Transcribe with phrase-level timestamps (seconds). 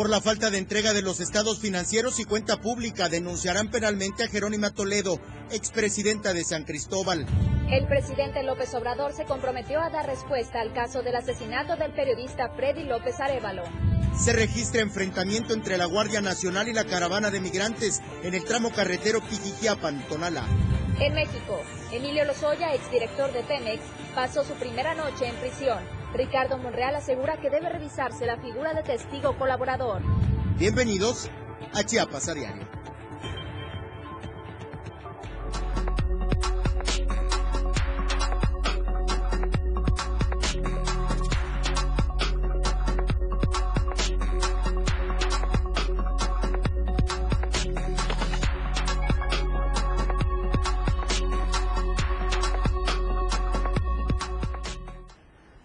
[0.00, 3.10] por la falta de entrega de los estados financieros y cuenta pública.
[3.10, 5.20] Denunciarán penalmente a Jerónima Toledo,
[5.50, 7.26] expresidenta de San Cristóbal.
[7.70, 12.48] El presidente López Obrador se comprometió a dar respuesta al caso del asesinato del periodista
[12.56, 13.64] Freddy López Arevalo.
[14.18, 18.72] Se registra enfrentamiento entre la Guardia Nacional y la caravana de migrantes en el tramo
[18.72, 20.46] carretero Pijijiapan-Tonala.
[20.98, 21.60] En México,
[21.92, 23.82] Emilio Lozoya, exdirector de Pemex,
[24.14, 25.99] pasó su primera noche en prisión.
[26.14, 30.02] Ricardo Monreal asegura que debe revisarse la figura de testigo colaborador.
[30.58, 31.30] Bienvenidos
[31.72, 32.79] a Chiapas a.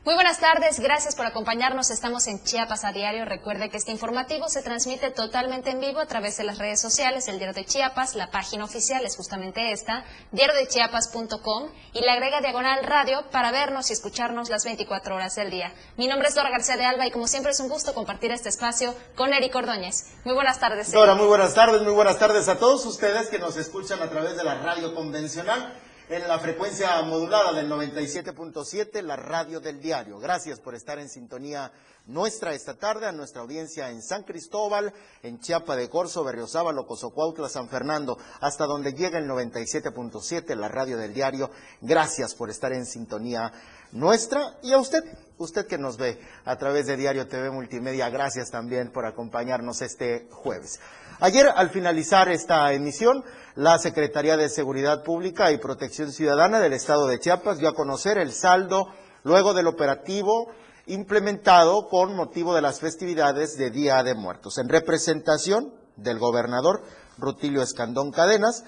[0.05, 1.89] Muy buenas tardes, gracias por acompañarnos.
[1.89, 3.25] Estamos en Chiapas a diario.
[3.25, 7.27] Recuerde que este informativo se transmite totalmente en vivo a través de las redes sociales,
[7.27, 12.83] el Diario de Chiapas, la página oficial es justamente esta, diariodechiapas.com y la agrega diagonal
[12.83, 15.73] radio para vernos y escucharnos las 24 horas del día.
[15.97, 18.49] Mi nombre es Dora García de Alba y como siempre es un gusto compartir este
[18.49, 20.13] espacio con Eric Ordóñez.
[20.23, 20.89] Muy buenas tardes.
[20.89, 20.99] Eric.
[20.99, 24.37] Dora, muy buenas tardes, muy buenas tardes a todos ustedes que nos escuchan a través
[24.37, 25.73] de la radio convencional
[26.07, 30.19] en la frecuencia modulada del 97.7, la radio del diario.
[30.19, 31.71] Gracias por estar en sintonía
[32.05, 37.49] nuestra esta tarde, a nuestra audiencia en San Cristóbal, en Chiapa de Corzo, Berriozábal, Cozocuautla,
[37.49, 41.49] San Fernando, hasta donde llega el 97.7, la radio del diario.
[41.81, 43.51] Gracias por estar en sintonía
[43.95, 44.99] nuestra y a usted,
[45.37, 50.27] usted que nos ve a través de Diario TV Multimedia, gracias también por acompañarnos este
[50.31, 50.79] jueves.
[51.21, 53.23] Ayer, al finalizar esta emisión,
[53.55, 58.17] la Secretaría de Seguridad Pública y Protección Ciudadana del Estado de Chiapas dio a conocer
[58.17, 58.89] el saldo
[59.23, 60.51] luego del operativo
[60.87, 64.57] implementado con motivo de las festividades de Día de Muertos.
[64.57, 66.83] En representación del gobernador
[67.17, 68.65] Rutilio Escandón Cadenas,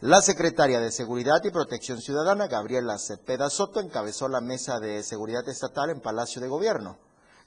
[0.00, 5.48] la secretaria de Seguridad y Protección Ciudadana, Gabriela Cepeda Soto, encabezó la mesa de seguridad
[5.48, 6.98] estatal en Palacio de Gobierno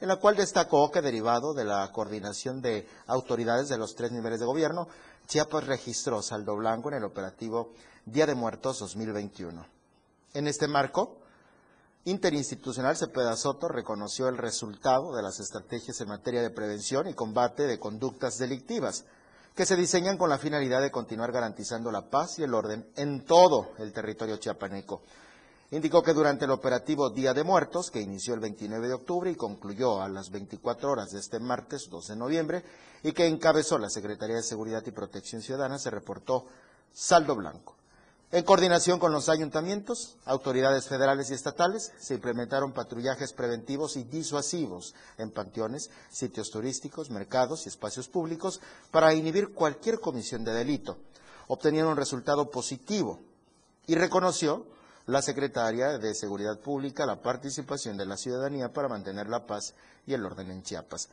[0.02, 4.40] en la cual destacó que derivado de la coordinación de autoridades de los tres niveles
[4.40, 4.88] de gobierno,
[5.28, 7.72] Chiapas registró saldo blanco en el operativo
[8.06, 9.64] Día de Muertos 2021.
[10.34, 11.18] En este marco,
[12.06, 17.68] interinstitucional Cepeda Soto reconoció el resultado de las estrategias en materia de prevención y combate
[17.68, 19.06] de conductas delictivas,
[19.56, 23.26] que se diseñan con la finalidad de continuar garantizando la paz y el orden en
[23.26, 25.02] todo el territorio chiapaneco.
[25.72, 29.36] Indicó que durante el operativo Día de Muertos, que inició el 29 de octubre y
[29.36, 32.64] concluyó a las 24 horas de este martes 12 de noviembre,
[33.04, 36.46] y que encabezó la Secretaría de Seguridad y Protección Ciudadana, se reportó
[36.92, 37.81] saldo blanco.
[38.34, 44.96] En coordinación con los ayuntamientos, autoridades federales y estatales, se implementaron patrullajes preventivos y disuasivos
[45.18, 50.98] en panteones, sitios turísticos, mercados y espacios públicos para inhibir cualquier comisión de delito.
[51.48, 53.20] Obtenieron un resultado positivo
[53.86, 54.66] y reconoció
[55.08, 59.74] la secretaria de Seguridad Pública la participación de la ciudadanía para mantener la paz
[60.08, 61.10] y el orden en Chiapas.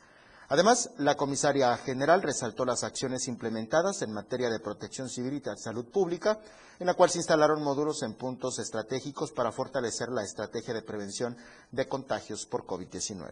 [0.49, 5.85] Además, la comisaria general resaltó las acciones implementadas en materia de protección civil y salud
[5.85, 6.39] pública,
[6.79, 11.37] en la cual se instalaron módulos en puntos estratégicos para fortalecer la estrategia de prevención
[11.71, 13.31] de contagios por COVID-19.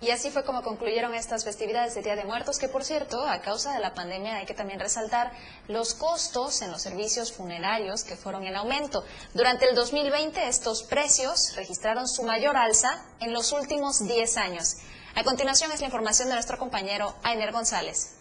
[0.00, 3.40] Y así fue como concluyeron estas festividades de Día de Muertos, que por cierto, a
[3.40, 5.32] causa de la pandemia hay que también resaltar
[5.66, 9.04] los costos en los servicios funerarios que fueron en aumento.
[9.34, 14.76] Durante el 2020 estos precios registraron su mayor alza en los últimos 10 años.
[15.18, 18.18] A continuación es la información de nuestro compañero Ainer González.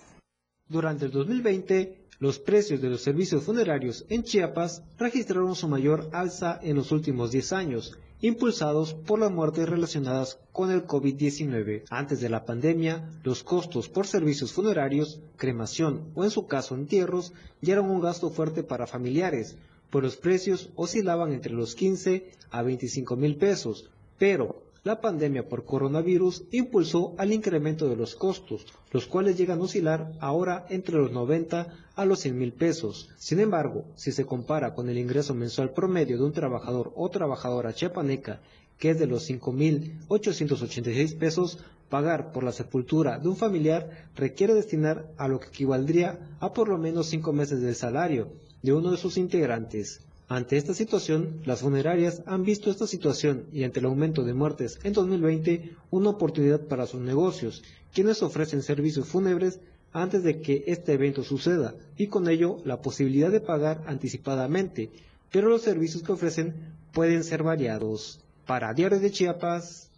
[0.69, 6.57] Durante el 2020, los precios de los servicios funerarios en Chiapas registraron su mayor alza
[6.63, 11.83] en los últimos 10 años impulsados por las muertes relacionadas con el COVID-19.
[11.89, 17.33] Antes de la pandemia, los costos por servicios funerarios, cremación o en su caso entierros
[17.59, 19.57] ya eran un gasto fuerte para familiares,
[19.89, 25.65] pues los precios oscilaban entre los 15 a 25 mil pesos, pero la pandemia por
[25.65, 31.11] coronavirus impulsó al incremento de los costos, los cuales llegan a oscilar ahora entre los
[31.11, 33.09] 90 a los 100 mil pesos.
[33.17, 37.73] Sin embargo, si se compara con el ingreso mensual promedio de un trabajador o trabajadora
[37.73, 38.41] chiapaneca,
[38.77, 41.57] que es de los 5.886 pesos,
[41.89, 46.69] pagar por la sepultura de un familiar requiere destinar a lo que equivaldría a por
[46.69, 50.01] lo menos cinco meses del salario de uno de sus integrantes.
[50.27, 54.79] Ante esta situación, las funerarias han visto esta situación y ante el aumento de muertes
[54.83, 57.63] en 2020, una oportunidad para sus negocios,
[57.93, 59.59] quienes ofrecen servicios fúnebres
[59.93, 64.89] antes de que este evento suceda y con ello la posibilidad de pagar anticipadamente,
[65.31, 66.55] pero los servicios que ofrecen
[66.91, 68.19] pueden ser variados.
[68.47, 69.91] Para Diario de Chiapas,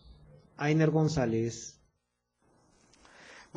[0.58, 1.77] Ainer González.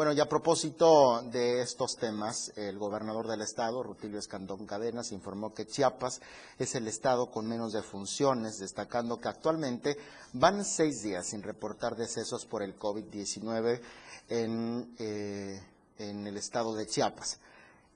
[0.01, 5.53] Bueno, y a propósito de estos temas, el gobernador del estado, Rutilio Escandón Cadenas, informó
[5.53, 6.23] que Chiapas
[6.59, 9.99] es el estado con menos defunciones, destacando que actualmente
[10.33, 13.83] van seis días sin reportar decesos por el COVID-19
[14.31, 15.61] en, eh,
[15.99, 17.39] en el estado de Chiapas.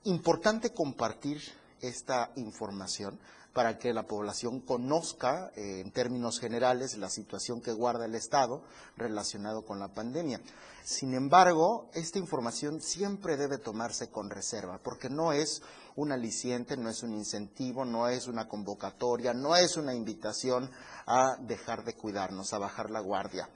[0.03, 1.41] Importante compartir
[1.81, 3.17] esta información
[3.55, 8.61] para que la población conozca eh, en términos generales la situación que guarda el Estado
[8.97, 10.41] relacionado con la pandemia.
[10.83, 15.61] Sin embargo, esta información siempre debe tomarse con reserva, porque no es
[15.95, 20.69] un aliciente, no es un incentivo, no es una convocatoria, no es una invitación
[21.05, 23.47] a dejar de cuidarnos, a bajar la guardia.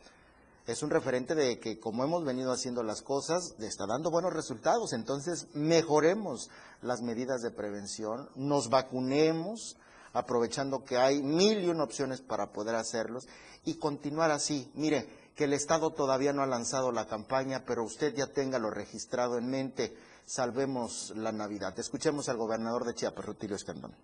[0.65, 4.93] Es un referente de que como hemos venido haciendo las cosas, está dando buenos resultados.
[4.93, 6.49] Entonces, mejoremos
[6.81, 9.75] las medidas de prevención, nos vacunemos,
[10.13, 13.27] aprovechando que hay mil y una opciones para poder hacerlos
[13.65, 14.71] y continuar así.
[14.75, 18.69] Mire, que el Estado todavía no ha lanzado la campaña, pero usted ya tenga lo
[18.69, 19.95] registrado en mente.
[20.25, 21.77] Salvemos la Navidad.
[21.79, 23.95] Escuchemos al gobernador de Chiapas, Rutilio Escandón.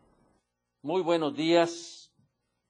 [0.82, 2.12] Muy buenos días.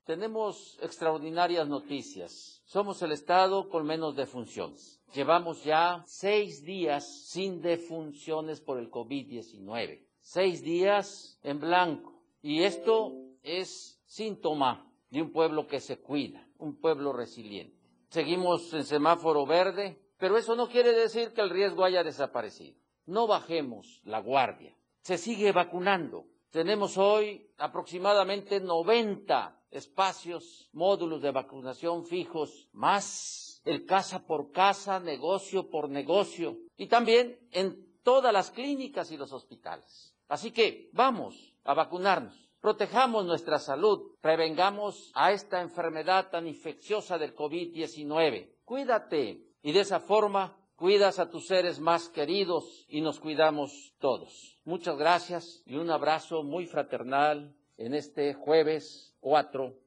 [0.06, 2.62] Tenemos extraordinarias noticias.
[2.66, 5.02] Somos el Estado con menos defunciones.
[5.14, 10.06] Llevamos ya seis días sin defunciones por el COVID-19.
[10.22, 12.22] Seis días en blanco.
[12.42, 13.14] Y esto
[13.46, 20.00] es síntoma de un pueblo que se cuida, un pueblo resiliente seguimos en semáforo verde,
[20.18, 22.78] pero eso no quiere decir que el riesgo haya desaparecido.
[23.06, 24.74] No bajemos la guardia.
[25.02, 26.26] Se sigue vacunando.
[26.50, 35.70] Tenemos hoy aproximadamente 90 espacios, módulos de vacunación fijos, más el casa por casa, negocio
[35.70, 40.16] por negocio, y también en todas las clínicas y los hospitales.
[40.30, 47.36] Así que vamos a vacunarnos protejamos nuestra salud, prevengamos a esta enfermedad tan infecciosa del
[47.36, 48.50] COVID-19.
[48.66, 54.58] Cuídate y de esa forma cuidas a tus seres más queridos y nos cuidamos todos.
[54.64, 59.85] Muchas gracias y un abrazo muy fraternal en este jueves 4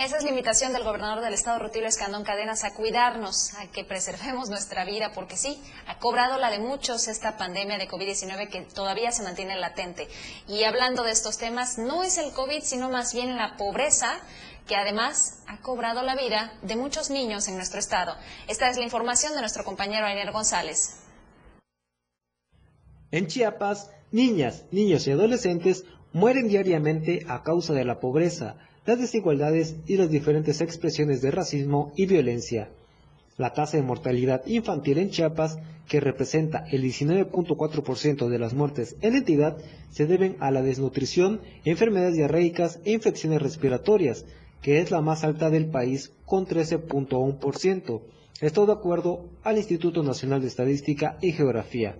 [0.00, 3.84] esa es la invitación del gobernador del estado, Rutilio Escandón Cadenas, a cuidarnos, a que
[3.84, 8.62] preservemos nuestra vida, porque sí, ha cobrado la de muchos esta pandemia de COVID-19 que
[8.62, 10.08] todavía se mantiene latente.
[10.48, 14.18] Y hablando de estos temas, no es el COVID, sino más bien la pobreza
[14.66, 18.16] que además ha cobrado la vida de muchos niños en nuestro estado.
[18.48, 20.96] Esta es la información de nuestro compañero Ainer González.
[23.10, 28.56] En Chiapas, niñas, niños y adolescentes mueren diariamente a causa de la pobreza
[28.86, 32.70] las desigualdades y las diferentes expresiones de racismo y violencia.
[33.36, 39.12] La tasa de mortalidad infantil en Chiapas, que representa el 19.4% de las muertes en
[39.12, 39.56] la entidad,
[39.90, 44.24] se deben a la desnutrición, enfermedades diarreicas e infecciones respiratorias,
[44.62, 48.02] que es la más alta del país con 13.1%.
[48.40, 51.96] Esto de acuerdo al Instituto Nacional de Estadística y Geografía.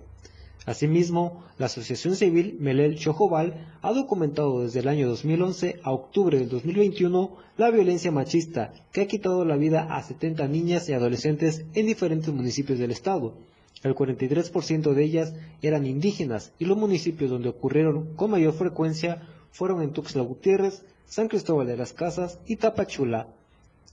[0.65, 6.49] Asimismo, la Asociación Civil Melel Chojobal ha documentado desde el año 2011 a octubre del
[6.49, 11.87] 2021 la violencia machista que ha quitado la vida a 70 niñas y adolescentes en
[11.87, 13.33] diferentes municipios del estado.
[13.81, 19.81] El 43% de ellas eran indígenas y los municipios donde ocurrieron con mayor frecuencia fueron
[19.81, 23.27] en Tuxtla Gutiérrez, San Cristóbal de las Casas y Tapachula.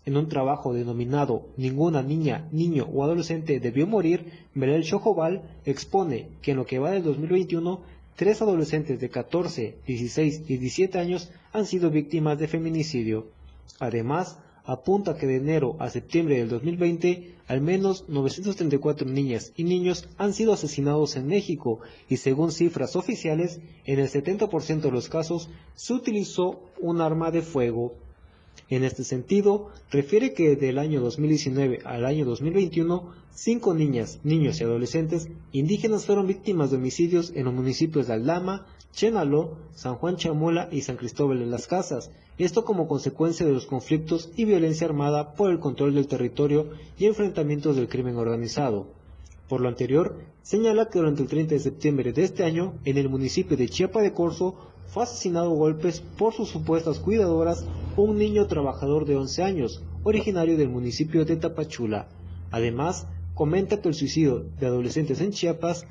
[0.05, 6.52] En un trabajo denominado Ninguna niña, niño o adolescente debió morir, Belel Chojobal expone que
[6.52, 7.81] en lo que va del 2021,
[8.17, 13.28] tres adolescentes de 14, 16 y 17 años han sido víctimas de feminicidio.
[13.81, 20.09] Además, apunta que de enero a septiembre del 2020, al menos 934 niñas y niños
[20.19, 25.49] han sido asesinados en México y según cifras oficiales, en el 70% de los casos
[25.75, 27.95] se utilizó un arma de fuego.
[28.69, 34.65] En este sentido, refiere que del año 2019 al año 2021, cinco niñas, niños y
[34.65, 40.69] adolescentes indígenas fueron víctimas de homicidios en los municipios de Aldama, Chenaló, San Juan Chamula
[40.73, 45.35] y San Cristóbal de las Casas, esto como consecuencia de los conflictos y violencia armada
[45.35, 48.87] por el control del territorio y enfrentamientos del crimen organizado.
[49.49, 53.09] Por lo anterior, señala que durante el 30 de septiembre de este año, en el
[53.09, 54.55] municipio de Chiapa de Corzo,
[54.88, 57.64] fue asesinado a golpes por sus supuestas cuidadoras
[57.97, 62.09] un niño trabajador de 11 años, originario del municipio de Tapachula.
[62.50, 65.87] Además, comenta que el suicidio de adolescentes en Chiapas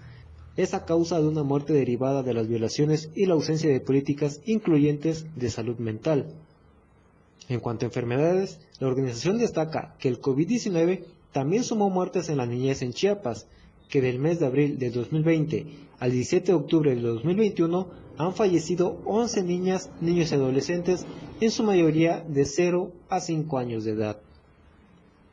[0.55, 4.41] es a causa de una muerte derivada de las violaciones y la ausencia de políticas
[4.45, 6.33] incluyentes de salud mental.
[7.47, 12.47] En cuanto a enfermedades, la organización destaca que el COVID-19 también sumó muertes en la
[12.47, 13.47] niñez en Chiapas,
[13.89, 18.99] que del mes de abril de 2020 al 17 de octubre de 2021 han fallecido
[19.05, 21.05] 11 niñas, niños y adolescentes,
[21.39, 24.17] en su mayoría de 0 a 5 años de edad.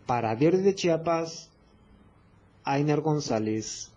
[0.07, 1.51] Para Diario de Chiapas,
[2.63, 3.91] Ainer González.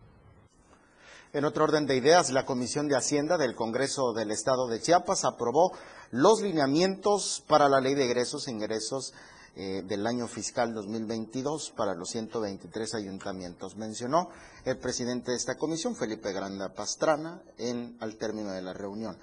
[1.34, 5.26] En otro orden de ideas, la Comisión de Hacienda del Congreso del Estado de Chiapas
[5.26, 5.74] aprobó
[6.12, 9.14] los lineamientos para la ley de egresos e ingresos
[9.60, 13.76] eh, del año fiscal 2022 para los 123 ayuntamientos.
[13.76, 14.30] Mencionó
[14.66, 19.18] el presidente de esta comisión, Felipe Granda Pastrana, en, al término de la reunión.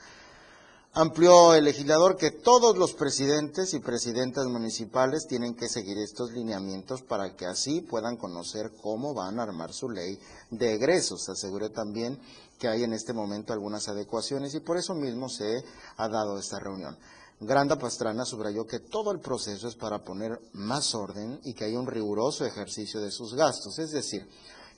[0.93, 7.03] Amplió el legislador que todos los presidentes y presidentas municipales tienen que seguir estos lineamientos
[7.03, 10.19] para que así puedan conocer cómo van a armar su ley
[10.51, 11.29] de egresos.
[11.29, 12.19] Aseguró también
[12.59, 15.65] que hay en este momento algunas adecuaciones y por eso mismo se
[15.97, 16.97] ha dado esta reunión.
[17.47, 21.77] Granda Pastrana subrayó que todo el proceso es para poner más orden y que hay
[21.77, 24.29] un riguroso ejercicio de sus gastos, es decir,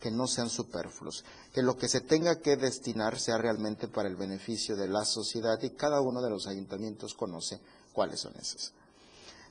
[0.01, 4.17] que no sean superfluos, que lo que se tenga que destinar sea realmente para el
[4.17, 7.61] beneficio de la sociedad y cada uno de los ayuntamientos conoce
[7.93, 8.73] cuáles son esos.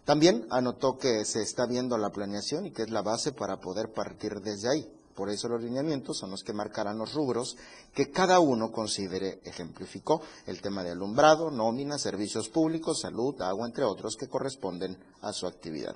[0.06, 3.92] También anotó que se está viendo la planeación y que es la base para poder
[3.92, 4.88] partir desde ahí.
[5.16, 7.56] Por eso los lineamientos son los que marcarán los rubros
[7.94, 13.86] que cada uno considere, ejemplificó el tema de alumbrado, nómina, servicios públicos, salud, agua, entre
[13.86, 15.96] otros, que corresponden a su actividad.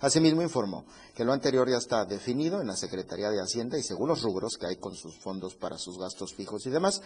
[0.00, 0.84] Asimismo informó
[1.14, 4.56] que lo anterior ya está definido en la Secretaría de Hacienda y según los rubros
[4.58, 7.00] que hay con sus fondos para sus gastos fijos y demás.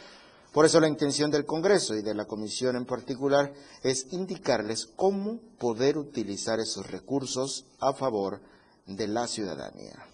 [0.53, 5.41] Por eso la intención del Congreso y de la Comisión en particular es indicarles cómo
[5.59, 8.43] poder utilizar esos recursos a favor
[8.87, 10.12] de la ciudadanía.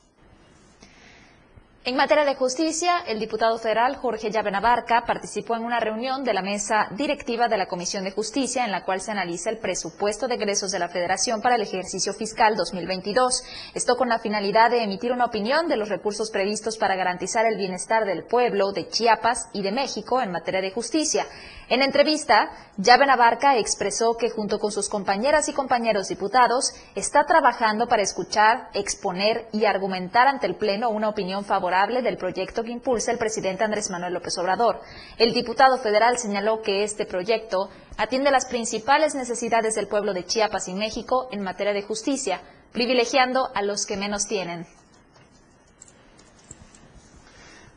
[1.88, 6.42] En materia de justicia, el diputado federal Jorge Llavenabarca participó en una reunión de la
[6.42, 10.35] mesa directiva de la Comisión de Justicia en la cual se analiza el presupuesto de
[10.35, 13.42] egresos de la Federación para el ejercicio fiscal 2022.
[13.73, 17.57] Esto con la finalidad de emitir una opinión de los recursos previstos para garantizar el
[17.57, 21.25] bienestar del pueblo de Chiapas y de México en materia de justicia.
[21.71, 27.89] En entrevista, Llave Abarca expresó que junto con sus compañeras y compañeros diputados está trabajando
[27.89, 33.13] para escuchar, exponer y argumentar ante el Pleno una opinión favorable del proyecto que impulsa
[33.13, 34.81] el presidente Andrés Manuel López Obrador.
[35.19, 40.69] El diputado federal señaló que este proyecto atiende las principales necesidades del pueblo de Chiapas
[40.69, 42.41] y México en materia de justicia,
[42.73, 44.67] privilegiando a los que menos tienen.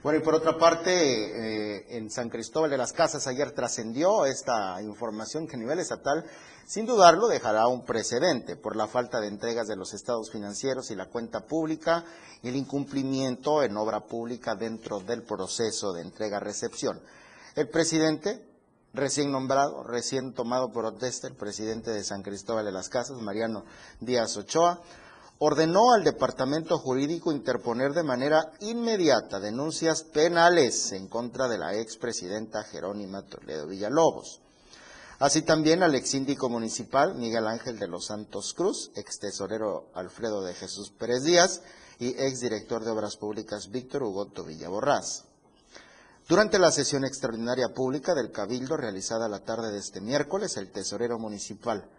[0.03, 4.81] Bueno, y por otra parte, eh, en San Cristóbal de las Casas ayer trascendió esta
[4.81, 6.25] información que a nivel estatal,
[6.65, 10.95] sin dudarlo, dejará un precedente por la falta de entregas de los estados financieros y
[10.95, 12.03] la cuenta pública
[12.41, 16.99] y el incumplimiento en obra pública dentro del proceso de entrega-recepción.
[17.55, 18.43] El presidente,
[18.95, 23.65] recién nombrado, recién tomado por protesta, el presidente de San Cristóbal de las Casas, Mariano
[23.99, 24.81] Díaz Ochoa,
[25.43, 32.63] ordenó al Departamento Jurídico interponer de manera inmediata denuncias penales en contra de la expresidenta
[32.63, 34.39] Jerónima Toledo Villalobos.
[35.17, 40.53] Así también al exsíndico municipal Miguel Ángel de los Santos Cruz, ex tesorero Alfredo de
[40.53, 41.63] Jesús Pérez Díaz
[41.97, 45.23] y exdirector de Obras Públicas Víctor Hugo Tobilla Borrás.
[46.29, 51.17] Durante la sesión extraordinaria pública del Cabildo realizada la tarde de este miércoles, el tesorero
[51.17, 51.89] municipal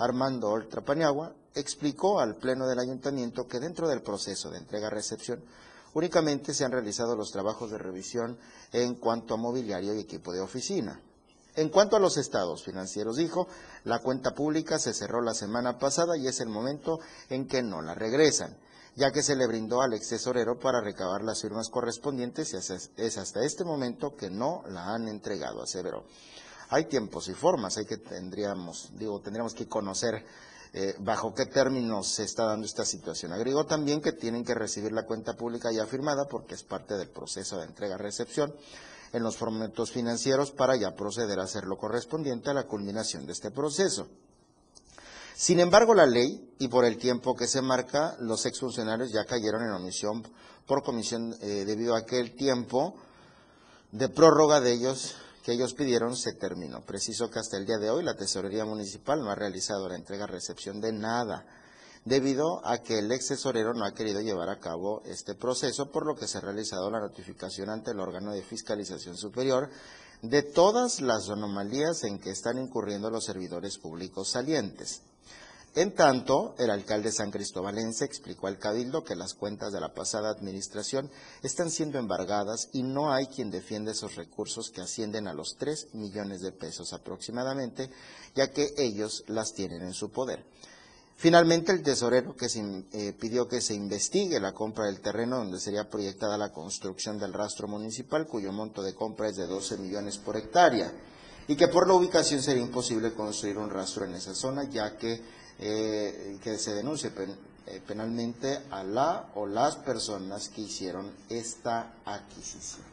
[0.00, 5.44] Armando Oltra Paniagua, explicó al Pleno del Ayuntamiento que dentro del proceso de entrega-recepción
[5.92, 8.38] únicamente se han realizado los trabajos de revisión
[8.72, 11.02] en cuanto a mobiliario y equipo de oficina.
[11.54, 13.46] En cuanto a los estados financieros, dijo,
[13.84, 17.82] la cuenta pública se cerró la semana pasada y es el momento en que no
[17.82, 18.56] la regresan,
[18.96, 23.44] ya que se le brindó al excesorero para recabar las firmas correspondientes y es hasta
[23.44, 26.06] este momento que no la han entregado, aseveró
[26.70, 30.24] hay tiempos y formas, hay que tendríamos, digo, tendríamos que conocer
[30.72, 33.32] eh, bajo qué términos se está dando esta situación.
[33.32, 37.08] Agregó también que tienen que recibir la cuenta pública ya firmada porque es parte del
[37.08, 38.54] proceso de entrega-recepción
[39.12, 43.32] en los formatos financieros para ya proceder a hacer lo correspondiente a la culminación de
[43.32, 44.06] este proceso.
[45.34, 49.64] Sin embargo, la ley y por el tiempo que se marca, los exfuncionarios ya cayeron
[49.64, 50.22] en omisión
[50.66, 52.94] por comisión eh, debido a que el tiempo
[53.90, 56.82] de prórroga de ellos que ellos pidieron se terminó.
[56.82, 60.80] Preciso que hasta el día de hoy la Tesorería Municipal no ha realizado la entrega-recepción
[60.80, 61.46] de nada,
[62.04, 66.06] debido a que el ex tesorero no ha querido llevar a cabo este proceso, por
[66.06, 69.70] lo que se ha realizado la notificación ante el órgano de fiscalización superior
[70.22, 75.02] de todas las anomalías en que están incurriendo los servidores públicos salientes.
[75.76, 80.28] En tanto, el alcalde San Cristobalense explicó al Cabildo que las cuentas de la pasada
[80.28, 81.08] administración
[81.44, 85.94] están siendo embargadas y no hay quien defienda esos recursos que ascienden a los 3
[85.94, 87.88] millones de pesos aproximadamente,
[88.34, 90.44] ya que ellos las tienen en su poder.
[91.14, 92.46] Finalmente, el tesorero que
[92.92, 97.32] eh, pidió que se investigue la compra del terreno donde sería proyectada la construcción del
[97.32, 100.90] rastro municipal, cuyo monto de compra es de 12 millones por hectárea,
[101.46, 105.20] y que por la ubicación sería imposible construir un rastro en esa zona, ya que
[105.62, 107.12] eh, que se denuncie
[107.66, 112.86] eh, penalmente a la o las personas que hicieron esta adquisición.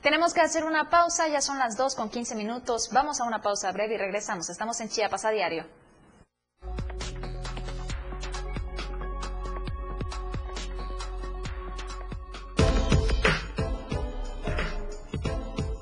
[0.00, 2.88] Tenemos que hacer una pausa, ya son las 2 con 15 minutos.
[2.92, 4.48] Vamos a una pausa breve y regresamos.
[4.48, 5.66] Estamos en Chiapas a diario.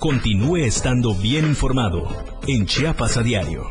[0.00, 2.08] Continúe estando bien informado
[2.46, 3.70] en Chiapas a diario.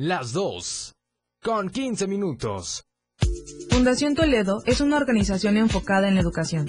[0.00, 0.94] Las 2
[1.42, 2.84] con 15 minutos.
[3.68, 6.68] Fundación Toledo es una organización enfocada en la educación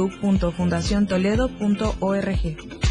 [0.01, 2.90] www.fundaciontoledo.org.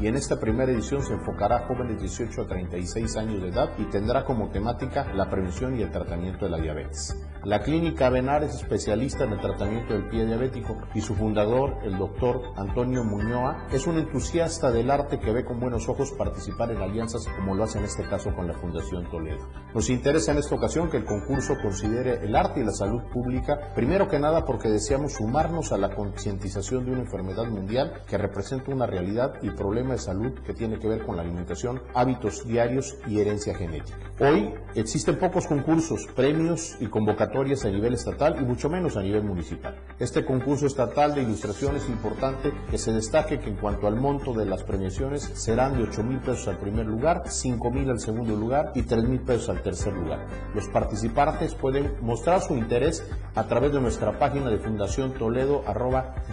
[0.00, 3.48] y en esta primera edición se enfocará a jóvenes de 18 a 36 años de
[3.48, 7.16] edad y tendrá como temática la prevención y el tratamiento de la diabetes.
[7.44, 11.98] La clínica Benar es especialista en el tratamiento del pie diabético y su fundador, el
[11.98, 16.80] doctor Antonio Muñoa, es un entusiasta del arte que ve con buenos ojos participar en
[16.80, 19.48] alianzas como lo hace en este caso con la Fundación Toledo.
[19.74, 23.72] Nos interesa en esta ocasión que el concurso considere el arte y la salud pública,
[23.74, 28.70] primero que nada porque deseamos sumarnos a la concientización de una enfermedad mundial que representa
[28.70, 32.98] una realidad y problema de salud que tiene que ver con la alimentación, hábitos diarios
[33.08, 33.98] y herencia genética.
[34.20, 39.22] Hoy existen pocos concursos, premios y convocatorias a nivel estatal y mucho menos a nivel
[39.22, 39.74] municipal.
[39.98, 44.34] Este concurso estatal de ilustración es importante que se destaque que en cuanto al monto
[44.34, 48.36] de las premiaciones serán de 8 mil pesos al primer lugar, 5 mil al segundo
[48.36, 50.26] lugar y 3 mil pesos al tercer lugar.
[50.54, 53.02] Los participantes pueden mostrar su interés
[53.34, 55.64] a través de nuestra página de Fundación Toledo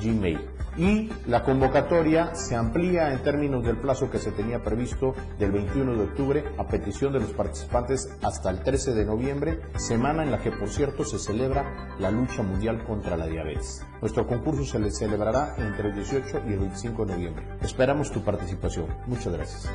[0.01, 0.39] gmail.
[0.77, 5.95] Y la convocatoria se amplía en términos del plazo que se tenía previsto del 21
[5.95, 10.39] de octubre a petición de los participantes hasta el 13 de noviembre, semana en la
[10.39, 13.85] que por cierto se celebra la lucha mundial contra la diabetes.
[14.01, 17.45] Nuestro concurso se le celebrará entre el 18 y el 25 de noviembre.
[17.61, 18.87] Esperamos tu participación.
[19.07, 19.69] Muchas gracias.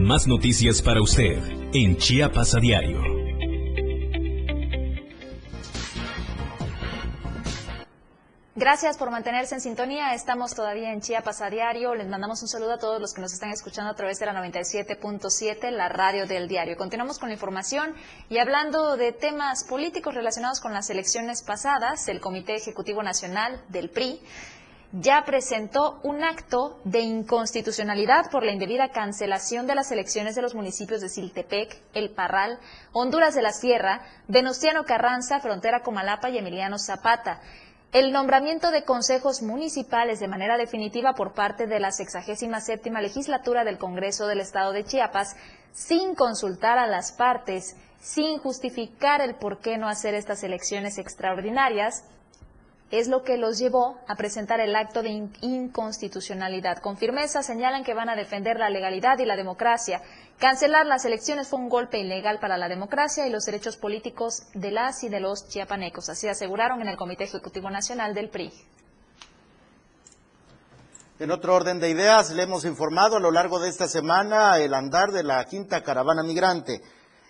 [0.00, 1.38] Más noticias para usted
[1.72, 3.23] en Chiapas a diario.
[8.56, 10.14] Gracias por mantenerse en sintonía.
[10.14, 11.96] Estamos todavía en Chiapas a diario.
[11.96, 14.32] Les mandamos un saludo a todos los que nos están escuchando a través de la
[14.32, 16.76] 97.7, la radio del diario.
[16.76, 17.96] Continuamos con la información
[18.28, 23.90] y hablando de temas políticos relacionados con las elecciones pasadas, el Comité Ejecutivo Nacional del
[23.90, 24.20] PRI
[24.92, 30.54] ya presentó un acto de inconstitucionalidad por la indebida cancelación de las elecciones de los
[30.54, 32.60] municipios de Siltepec, El Parral,
[32.92, 37.40] Honduras de la Sierra, Venustiano Carranza, Frontera Comalapa y Emiliano Zapata
[37.94, 43.78] el nombramiento de consejos municipales de manera definitiva por parte de la 67 legislatura del
[43.78, 45.36] Congreso del Estado de Chiapas,
[45.72, 52.02] sin consultar a las partes, sin justificar el por qué no hacer estas elecciones extraordinarias,
[52.98, 56.78] es lo que los llevó a presentar el acto de inconstitucionalidad.
[56.78, 60.00] Con firmeza señalan que van a defender la legalidad y la democracia.
[60.38, 64.70] Cancelar las elecciones fue un golpe ilegal para la democracia y los derechos políticos de
[64.70, 68.52] las y de los chiapanecos, así aseguraron en el Comité Ejecutivo Nacional del PRI.
[71.18, 74.74] En otro orden de ideas, le hemos informado a lo largo de esta semana el
[74.74, 76.80] andar de la quinta caravana migrante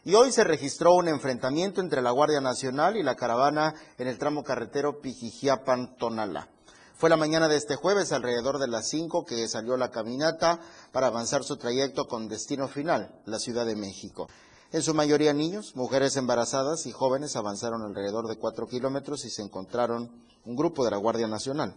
[0.05, 4.19] y hoy se registró un enfrentamiento entre la Guardia Nacional y la caravana en el
[4.19, 6.49] tramo carretero Pijijiapan-Tonala.
[6.97, 10.61] Fue la mañana de este jueves, alrededor de las 5, que salió la caminata
[10.93, 14.29] para avanzar su trayecto con destino final, la Ciudad de México.
[14.73, 19.43] En su mayoría niños, mujeres embarazadas y jóvenes avanzaron alrededor de 4 kilómetros y se
[19.43, 20.11] encontraron
[20.45, 21.75] un grupo de la Guardia Nacional,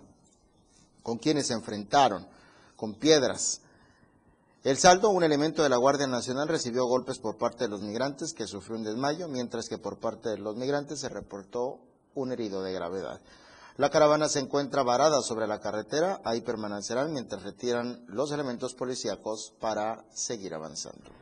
[1.02, 2.28] con quienes se enfrentaron
[2.76, 3.62] con piedras,
[4.68, 8.34] el saldo, un elemento de la Guardia Nacional recibió golpes por parte de los migrantes
[8.34, 11.80] que sufrió un desmayo, mientras que por parte de los migrantes se reportó
[12.16, 13.22] un herido de gravedad.
[13.78, 19.54] La caravana se encuentra varada sobre la carretera, ahí permanecerán mientras retiran los elementos policíacos
[19.62, 21.17] para seguir avanzando.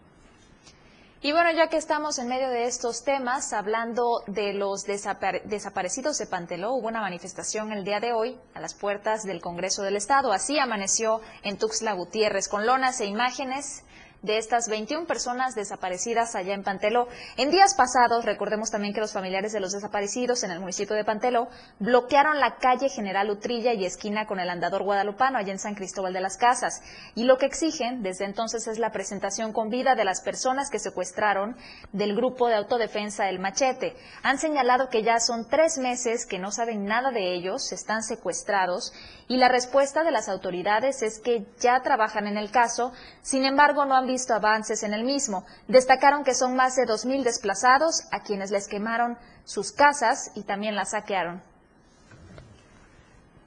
[1.25, 6.27] Y bueno, ya que estamos en medio de estos temas, hablando de los desaparecidos de
[6.27, 10.31] Panteló, hubo una manifestación el día de hoy a las puertas del Congreso del Estado.
[10.31, 13.83] Así amaneció en Tuxtla Gutiérrez, con lonas e imágenes
[14.25, 17.07] de estas 21 personas desaparecidas allá en Panteló.
[17.38, 21.05] En días pasados, recordemos también que los familiares de los desaparecidos en el municipio de
[21.05, 21.47] Panteló
[21.79, 26.13] bloquearon la calle General Utrilla y esquina con el andador guadalupano allá en San Cristóbal
[26.13, 26.81] de las Casas.
[27.13, 30.79] Y lo que exigen desde entonces es la presentación con vida de las personas que
[30.79, 31.55] secuestraron
[31.93, 33.95] del grupo de autodefensa El Machete.
[34.23, 38.91] Han señalado que ya son tres meses que no saben nada de ellos, están secuestrados
[39.27, 43.85] y la respuesta de las autoridades es que ya trabajan en el caso, sin embargo
[43.85, 45.45] no han visto avances en el mismo.
[45.67, 50.75] Destacaron que son más de 2.000 desplazados a quienes les quemaron sus casas y también
[50.75, 51.41] las saquearon.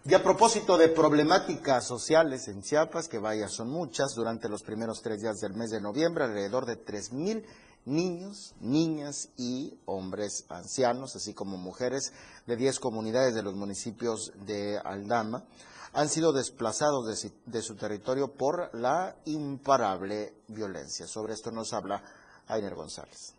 [0.04, 5.02] Y a propósito de problemáticas sociales en Chiapas, que vaya, son muchas, durante los primeros
[5.02, 7.44] tres días del mes de noviembre, alrededor de 3.000
[7.84, 12.12] niños, niñas y hombres ancianos, así como mujeres
[12.46, 15.44] de 10 comunidades de los municipios de Aldama,
[15.98, 21.08] han sido desplazados de, su territorio por la imparable violencia.
[21.08, 22.00] Sobre esto nos habla
[22.46, 23.34] Ainer González.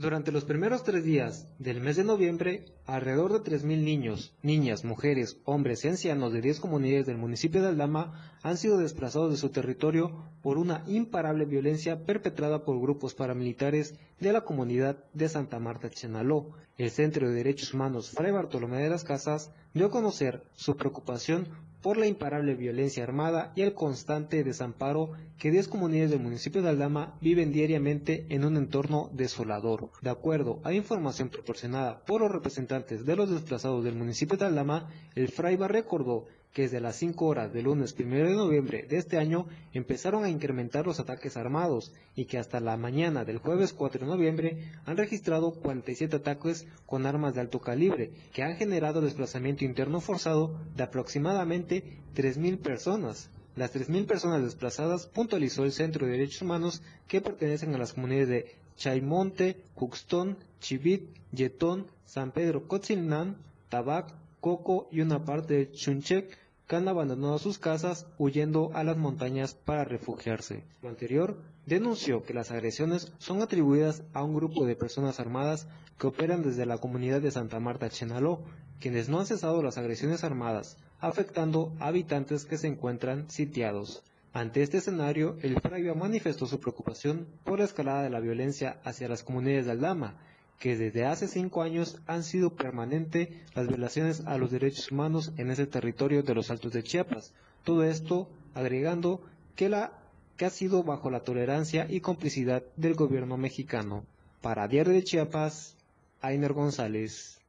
[0.00, 5.36] Durante los primeros tres días del mes de noviembre, alrededor de 3.000 niños, niñas, mujeres,
[5.44, 9.50] hombres y ancianos de 10 comunidades del municipio de Aldama han sido desplazados de su
[9.50, 15.90] territorio por una imparable violencia perpetrada por grupos paramilitares de la comunidad de Santa Marta
[15.90, 16.52] Chenaló.
[16.78, 21.46] El Centro de Derechos Humanos Fray Bartolomé de las Casas dio a conocer su preocupación
[21.82, 26.68] por la imparable violencia armada y el constante desamparo que 10 comunidades del municipio de
[26.68, 29.90] Aldama viven diariamente en un entorno desolador.
[30.02, 34.90] De acuerdo a información proporcionada por los representantes de los desplazados del municipio de Aldama,
[35.14, 39.18] el Fraiba recordó que desde las 5 horas del lunes 1 de noviembre de este
[39.18, 44.00] año empezaron a incrementar los ataques armados y que hasta la mañana del jueves 4
[44.00, 49.64] de noviembre han registrado 47 ataques con armas de alto calibre que han generado desplazamiento
[49.64, 53.30] interno forzado de aproximadamente 3.000 personas.
[53.56, 58.28] Las 3.000 personas desplazadas puntualizó el Centro de Derechos Humanos que pertenecen a las comunidades
[58.28, 63.36] de Chaimonte, Cuxtón, Chivit, Yetón, San Pedro Cotzilnán,
[63.68, 68.96] Tabac, Coco y una parte de Chunchek que han abandonado sus casas huyendo a las
[68.96, 70.62] montañas para refugiarse.
[70.82, 75.66] Lo anterior denunció que las agresiones son atribuidas a un grupo de personas armadas
[75.98, 78.42] que operan desde la comunidad de Santa Marta Chenaló,
[78.78, 84.02] quienes no han cesado las agresiones armadas, afectando a habitantes que se encuentran sitiados.
[84.32, 89.08] Ante este escenario, el fraile manifestó su preocupación por la escalada de la violencia hacia
[89.08, 90.18] las comunidades de Aldama
[90.60, 95.50] que desde hace cinco años han sido permanentes las violaciones a los derechos humanos en
[95.50, 97.32] ese territorio de los Altos de Chiapas.
[97.64, 99.22] Todo esto agregando
[99.56, 99.92] que, la,
[100.36, 104.04] que ha sido bajo la tolerancia y complicidad del gobierno mexicano.
[104.42, 105.76] Para Diario de Chiapas,
[106.20, 107.39] Ainer González.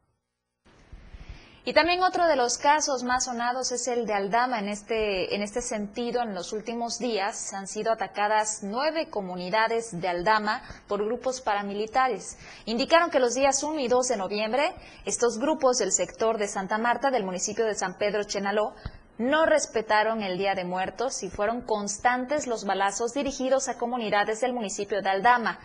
[1.64, 4.58] Y también otro de los casos más sonados es el de Aldama.
[4.58, 10.08] En este, en este sentido, en los últimos días han sido atacadas nueve comunidades de
[10.08, 12.40] Aldama por grupos paramilitares.
[12.66, 14.74] Indicaron que los días 1 y 2 de noviembre,
[15.06, 18.74] estos grupos del sector de Santa Marta, del municipio de San Pedro Chenaló,
[19.20, 24.54] no respetaron el Día de Muertos y fueron constantes los balazos dirigidos a comunidades del
[24.54, 25.60] municipio de Aldama.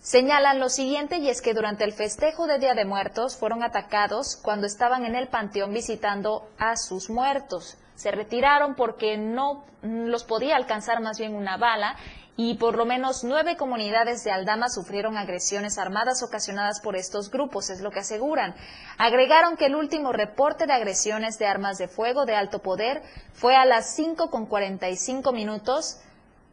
[0.00, 4.36] Señalan lo siguiente y es que durante el festejo de Día de Muertos fueron atacados
[4.36, 7.76] cuando estaban en el panteón visitando a sus muertos.
[7.96, 11.96] Se retiraron porque no los podía alcanzar más bien una bala
[12.36, 17.68] y por lo menos nueve comunidades de Aldama sufrieron agresiones armadas ocasionadas por estos grupos,
[17.68, 18.54] es lo que aseguran.
[18.98, 23.56] Agregaron que el último reporte de agresiones de armas de fuego de alto poder fue
[23.56, 25.98] a las 5 con 45 minutos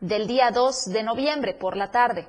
[0.02, 2.28] del día 2 de noviembre por la tarde.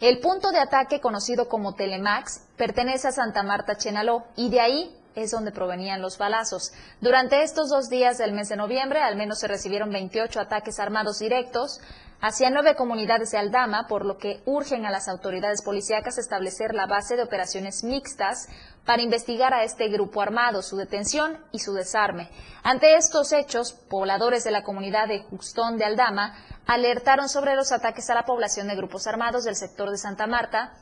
[0.00, 4.99] El punto de ataque conocido como Telemax pertenece a Santa Marta Chenaló y de ahí
[5.14, 6.72] es donde provenían los balazos.
[7.00, 11.18] Durante estos dos días del mes de noviembre, al menos se recibieron 28 ataques armados
[11.18, 11.80] directos
[12.20, 16.86] hacia nueve comunidades de Aldama, por lo que urgen a las autoridades policíacas establecer la
[16.86, 18.48] base de operaciones mixtas
[18.84, 22.30] para investigar a este grupo armado, su detención y su desarme.
[22.62, 28.10] Ante estos hechos, pobladores de la comunidad de Justón de Aldama alertaron sobre los ataques
[28.10, 30.74] a la población de grupos armados del sector de Santa Marta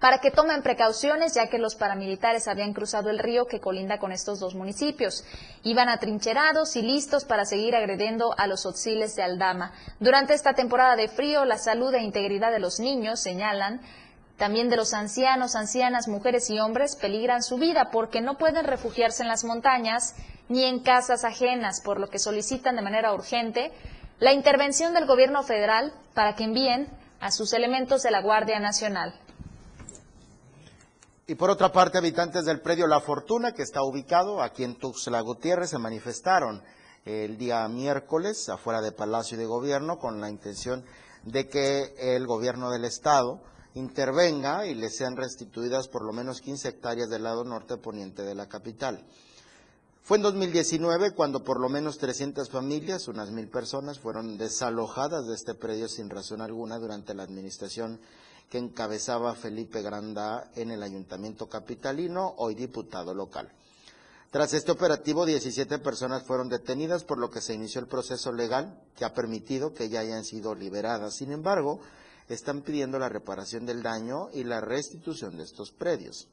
[0.00, 4.12] para que tomen precauciones ya que los paramilitares habían cruzado el río que colinda con
[4.12, 5.24] estos dos municipios.
[5.62, 9.72] Iban atrincherados y listos para seguir agrediendo a los otziles de Aldama.
[10.00, 13.82] Durante esta temporada de frío, la salud e integridad de los niños, señalan,
[14.38, 19.22] también de los ancianos, ancianas, mujeres y hombres, peligran su vida porque no pueden refugiarse
[19.22, 20.14] en las montañas
[20.48, 23.70] ni en casas ajenas, por lo que solicitan de manera urgente
[24.18, 26.88] la intervención del gobierno federal para que envíen
[27.20, 29.14] a sus elementos de la Guardia Nacional.
[31.30, 35.20] Y por otra parte, habitantes del predio La Fortuna, que está ubicado aquí en Tuxtla
[35.20, 36.60] Gutiérrez, se manifestaron
[37.04, 40.84] el día miércoles afuera de Palacio de Gobierno con la intención
[41.22, 46.68] de que el gobierno del estado intervenga y les sean restituidas por lo menos 15
[46.68, 49.06] hectáreas del lado norte poniente de la capital.
[50.02, 55.34] Fue en 2019 cuando por lo menos 300 familias, unas mil personas, fueron desalojadas de
[55.34, 58.00] este predio sin razón alguna durante la administración
[58.48, 63.48] que encabezaba Felipe Granda en el ayuntamiento capitalino, hoy diputado local.
[64.30, 68.80] Tras este operativo, 17 personas fueron detenidas, por lo que se inició el proceso legal
[68.96, 71.14] que ha permitido que ya hayan sido liberadas.
[71.14, 71.80] Sin embargo,
[72.28, 76.28] están pidiendo la reparación del daño y la restitución de estos predios.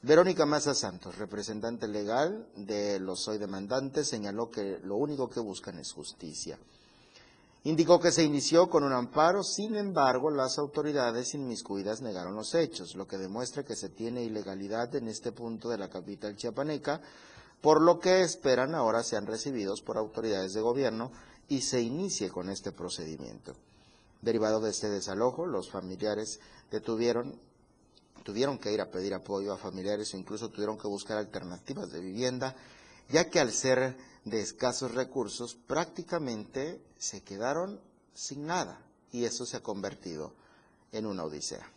[0.00, 5.76] Verónica Maza Santos, representante legal de los hoy demandantes, señaló que lo único que buscan
[5.80, 6.56] es justicia.
[7.64, 12.94] Indicó que se inició con un amparo, sin embargo, las autoridades inmiscuidas negaron los hechos,
[12.94, 17.00] lo que demuestra que se tiene ilegalidad en este punto de la capital chiapaneca,
[17.60, 21.10] por lo que esperan ahora sean recibidos por autoridades de gobierno
[21.48, 23.54] y se inicie con este procedimiento.
[24.22, 26.38] Derivado de este desalojo, los familiares
[26.70, 27.47] detuvieron
[28.28, 31.98] tuvieron que ir a pedir apoyo a familiares o incluso tuvieron que buscar alternativas de
[31.98, 32.54] vivienda,
[33.08, 37.80] ya que al ser de escasos recursos prácticamente se quedaron
[38.12, 40.34] sin nada y eso se ha convertido
[40.92, 41.72] en una odisea.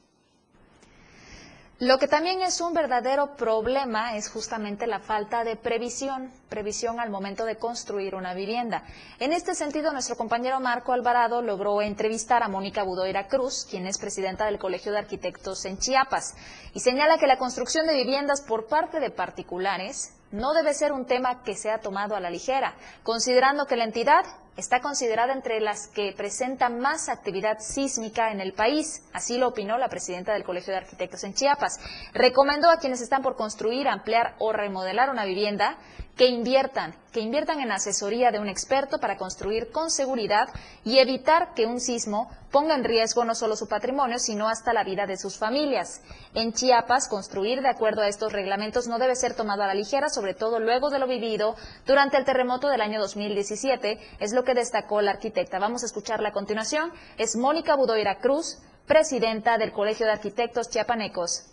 [1.82, 7.10] Lo que también es un verdadero problema es justamente la falta de previsión, previsión al
[7.10, 8.84] momento de construir una vivienda.
[9.20, 13.98] En este sentido, nuestro compañero Marco Alvarado logró entrevistar a Mónica Budoira Cruz, quien es
[13.98, 16.36] presidenta del Colegio de Arquitectos en Chiapas,
[16.76, 21.06] y señala que la construcción de viviendas por parte de particulares no debe ser un
[21.06, 24.24] tema que sea tomado a la ligera, considerando que la entidad
[24.58, 29.04] está considerada entre las que presentan más actividad sísmica en el país.
[29.14, 31.80] Así lo opinó la presidenta del Colegio de Arquitectos en Chiapas.
[32.14, 35.78] Recomendó a quienes están por construir, ampliar o remodelar una vivienda
[36.16, 40.50] que inviertan, que inviertan en asesoría de un experto para construir con seguridad
[40.84, 44.84] y evitar que un sismo ponga en riesgo no solo su patrimonio, sino hasta la
[44.84, 46.02] vida de sus familias.
[46.34, 50.10] En Chiapas, construir de acuerdo a estos reglamentos no debe ser tomado a la ligera,
[50.10, 54.54] sobre todo luego de lo vivido durante el terremoto del año 2017, es lo que
[54.54, 55.60] destacó la arquitecta.
[55.60, 56.92] Vamos a escucharla a continuación.
[57.18, 61.51] Es Mónica Budoira Cruz, presidenta del Colegio de Arquitectos Chiapanecos.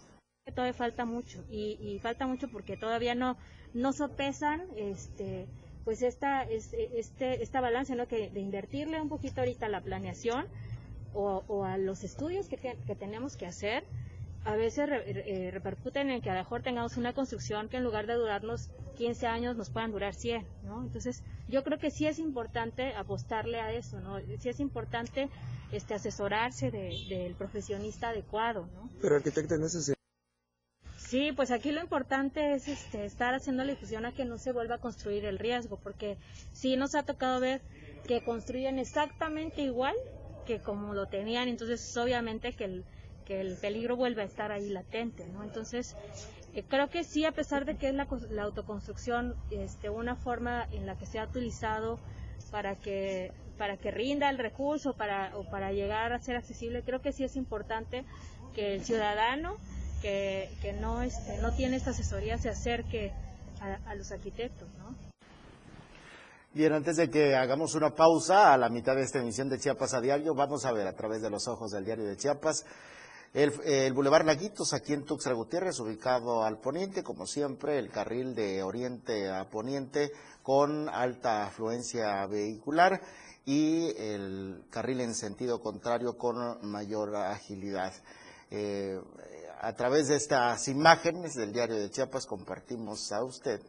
[0.52, 3.36] Todavía falta mucho y, falta mucho porque todavía no,
[3.74, 5.46] no sopesan este,
[5.84, 8.06] pues esta, este, esta balance ¿no?
[8.06, 10.46] que de invertirle un poquito ahorita a la planeación
[11.14, 13.84] o, a los estudios que, que tenemos que hacer
[14.44, 18.06] a veces eh, repercuten en que a lo mejor tengamos una construcción que en lugar
[18.06, 20.82] de durarnos 15 años nos puedan durar 100, ¿no?
[20.82, 24.18] Entonces, yo creo que sí es importante apostarle a eso, ¿no?
[24.38, 25.28] Sí es importante
[25.70, 28.88] este asesorarse del profesionista adecuado, ¿no?
[29.02, 29.97] Pero arquitecto, en ese
[31.08, 34.52] Sí, pues aquí lo importante es este, estar haciendo la difusión a que no se
[34.52, 36.18] vuelva a construir el riesgo, porque
[36.52, 37.62] sí nos ha tocado ver
[38.06, 39.94] que construyen exactamente igual
[40.44, 42.84] que como lo tenían, entonces obviamente que el,
[43.24, 45.42] que el peligro vuelve a estar ahí latente, ¿no?
[45.42, 45.96] Entonces,
[46.52, 48.06] eh, creo que sí, a pesar de que es la,
[48.42, 51.98] autoconstrucción este, una forma en la que se ha utilizado
[52.50, 57.00] para que para que rinda el recurso para, o para llegar a ser accesible, creo
[57.00, 58.04] que sí es importante
[58.54, 59.56] que el ciudadano
[60.00, 63.12] que, no, este, no tiene esta asesoría se acerque
[63.60, 64.94] a, los arquitectos, ¿no?
[66.54, 69.94] Bien, antes de que hagamos una pausa a la mitad de esta emisión de Chiapas
[69.94, 72.64] a diario, vamos a ver a través de los ojos del diario de Chiapas
[73.34, 78.34] el, el Boulevard Laguitos, aquí en Tuxtla Gutiérrez, ubicado al poniente, como siempre, el carril
[78.34, 80.10] de oriente a poniente
[80.42, 83.02] con alta afluencia vehicular
[83.44, 87.92] y el carril en sentido contrario con mayor agilidad.
[88.50, 88.98] Eh,
[89.60, 93.60] a través de estas imágenes del diario de Chiapas compartimos a usted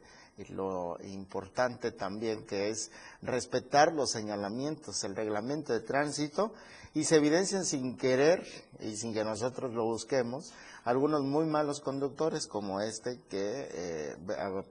[0.47, 6.53] lo importante también que es respetar los señalamientos, el reglamento de tránsito
[6.93, 8.47] y se evidencian sin querer
[8.79, 10.53] y sin que nosotros lo busquemos
[10.85, 14.15] algunos muy malos conductores como este que eh,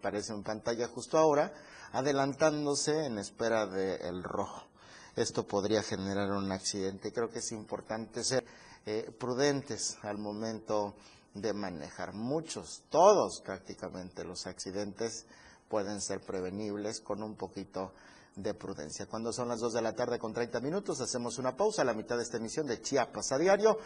[0.01, 1.53] aparece en pantalla justo ahora,
[1.93, 4.67] adelantándose en espera del rojo.
[5.17, 7.13] Esto podría generar un accidente.
[7.13, 8.45] Creo que es importante ser
[8.91, 10.95] eh, prudentes al momento
[11.35, 12.15] de manejar.
[12.15, 15.27] Muchos, todos prácticamente los accidentes
[15.69, 17.93] pueden ser prevenibles con un poquito
[18.35, 19.05] de prudencia.
[19.05, 21.93] Cuando son las 2 de la tarde con 30 minutos, hacemos una pausa a la
[21.93, 23.79] mitad de esta emisión de Chiapas a diario.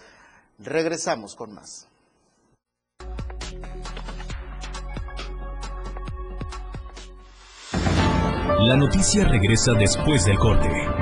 [0.61, 1.89] Regresamos con más.
[8.61, 11.02] La noticia regresa después del corte.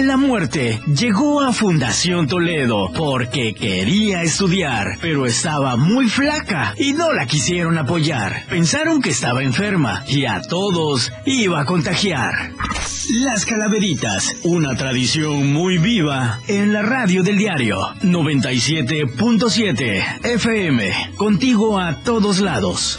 [0.00, 7.12] La muerte llegó a Fundación Toledo porque quería estudiar, pero estaba muy flaca y no
[7.12, 8.46] la quisieron apoyar.
[8.48, 12.32] Pensaron que estaba enferma y a todos iba a contagiar.
[13.22, 22.02] Las Calaveritas, una tradición muy viva en la radio del diario 97.7 FM, contigo a
[22.02, 22.98] todos lados.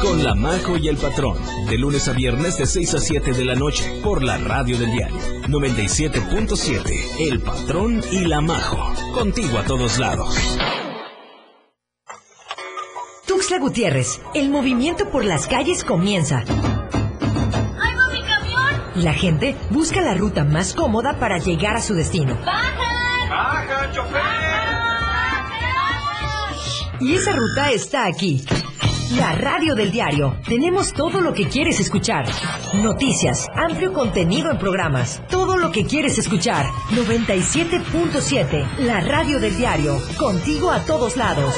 [0.00, 1.36] con La Majo y el Patrón,
[1.68, 4.92] de lunes a viernes de 6 a 7 de la noche, por la radio del
[4.92, 5.16] diario
[5.48, 10.58] 97.7, El Patrón y La Majo, contigo a todos lados.
[13.26, 16.44] Tuxtla Gutiérrez, el movimiento por las calles comienza.
[16.48, 18.82] ¡Ay, mi camión!
[18.96, 22.36] Y la gente busca la ruta más cómoda para llegar a su destino.
[22.44, 23.28] ¡Baja!
[23.28, 24.48] ¡Baja, chofer!
[27.00, 28.44] Y esa ruta está aquí.
[29.16, 30.36] La radio del diario.
[30.46, 32.26] Tenemos todo lo que quieres escuchar.
[32.74, 35.22] Noticias, amplio contenido en programas.
[35.30, 36.66] Todo lo que quieres escuchar.
[36.90, 38.80] 97.7.
[38.80, 39.98] La radio del diario.
[40.18, 41.54] Contigo a todos lados.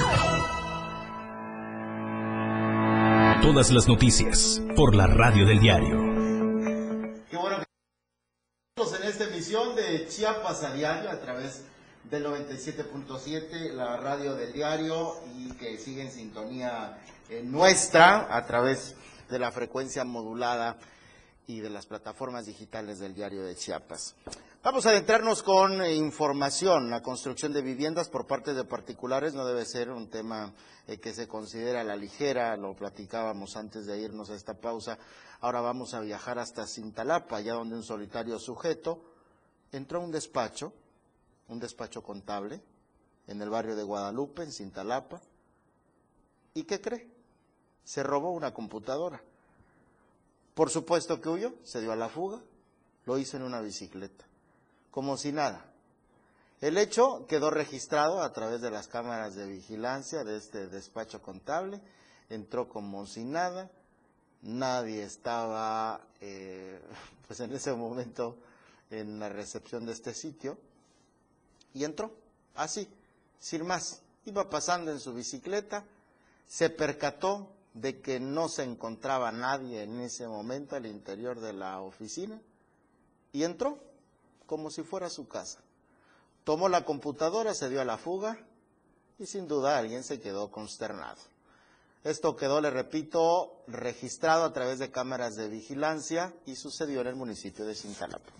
[3.42, 5.96] Todas las noticias por la radio del diario.
[7.30, 7.64] Qué bueno que
[8.76, 11.64] estamos en esta emisión de Chiapas a diario a través
[12.04, 18.94] del 97.7, la radio del diario y que sigue en sintonía eh, nuestra a través
[19.28, 20.78] de la frecuencia modulada
[21.46, 24.14] y de las plataformas digitales del diario de Chiapas.
[24.62, 26.90] Vamos a adentrarnos con eh, información.
[26.90, 30.52] La construcción de viviendas por parte de particulares no debe ser un tema
[30.86, 34.98] eh, que se considera la ligera, lo platicábamos antes de irnos a esta pausa.
[35.40, 39.02] Ahora vamos a viajar hasta Cintalapa, allá donde un solitario sujeto
[39.72, 40.72] entró a un despacho,
[41.50, 42.62] un despacho contable,
[43.26, 45.20] en el barrio de Guadalupe, en Cintalapa.
[46.54, 47.08] ¿Y qué cree?
[47.84, 49.20] Se robó una computadora.
[50.54, 52.40] Por supuesto que huyó, se dio a la fuga,
[53.04, 54.24] lo hizo en una bicicleta,
[54.90, 55.64] como si nada.
[56.60, 61.80] El hecho quedó registrado a través de las cámaras de vigilancia de este despacho contable,
[62.28, 63.70] entró como si nada,
[64.42, 66.80] nadie estaba eh,
[67.26, 68.36] pues en ese momento
[68.90, 70.58] en la recepción de este sitio
[71.74, 72.12] y entró,
[72.54, 72.88] así,
[73.38, 74.02] sin más.
[74.24, 75.84] Iba pasando en su bicicleta,
[76.46, 81.80] se percató de que no se encontraba nadie en ese momento al interior de la
[81.80, 82.40] oficina
[83.32, 83.78] y entró
[84.46, 85.60] como si fuera su casa.
[86.44, 88.38] Tomó la computadora, se dio a la fuga
[89.18, 91.20] y sin duda alguien se quedó consternado.
[92.02, 97.16] Esto quedó, le repito, registrado a través de cámaras de vigilancia y sucedió en el
[97.16, 98.30] municipio de Cintalapa.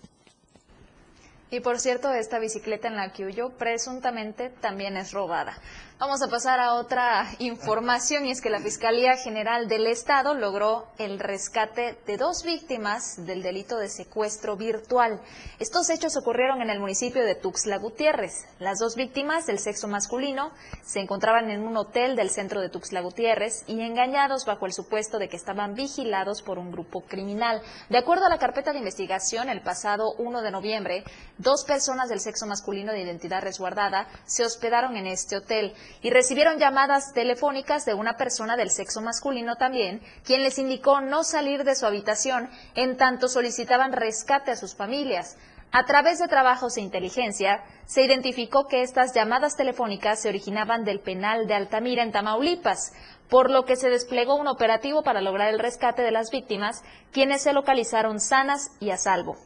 [1.50, 5.58] Y por cierto, esta bicicleta en la que huyó presuntamente también es robada.
[6.00, 10.86] Vamos a pasar a otra información y es que la Fiscalía General del Estado logró
[10.96, 15.20] el rescate de dos víctimas del delito de secuestro virtual.
[15.58, 18.46] Estos hechos ocurrieron en el municipio de Tuxtla Gutiérrez.
[18.58, 23.02] Las dos víctimas del sexo masculino se encontraban en un hotel del centro de Tuxtla
[23.02, 27.60] Gutiérrez y engañados bajo el supuesto de que estaban vigilados por un grupo criminal.
[27.90, 31.04] De acuerdo a la carpeta de investigación, el pasado 1 de noviembre,
[31.36, 36.58] dos personas del sexo masculino de identidad resguardada se hospedaron en este hotel y recibieron
[36.58, 41.74] llamadas telefónicas de una persona del sexo masculino también, quien les indicó no salir de
[41.74, 45.36] su habitación en tanto solicitaban rescate a sus familias.
[45.72, 51.00] A través de trabajos de inteligencia, se identificó que estas llamadas telefónicas se originaban del
[51.00, 52.92] penal de Altamira en Tamaulipas,
[53.28, 56.82] por lo que se desplegó un operativo para lograr el rescate de las víctimas,
[57.12, 59.36] quienes se localizaron sanas y a salvo.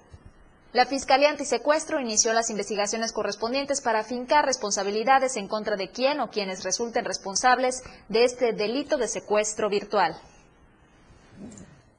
[0.75, 6.31] La Fiscalía Antisecuestro inició las investigaciones correspondientes para fincar responsabilidades en contra de quien o
[6.31, 10.16] quienes resulten responsables de este delito de secuestro virtual.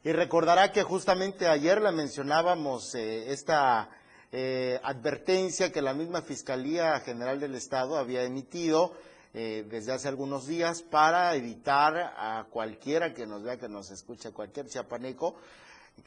[0.04, 3.88] Y recordará que justamente ayer la mencionábamos eh, esta
[4.34, 8.92] eh, advertencia que la misma Fiscalía General del Estado había emitido
[9.34, 14.32] eh, desde hace algunos días para evitar a cualquiera que nos vea, que nos escuche,
[14.32, 15.38] cualquier chiapaneco,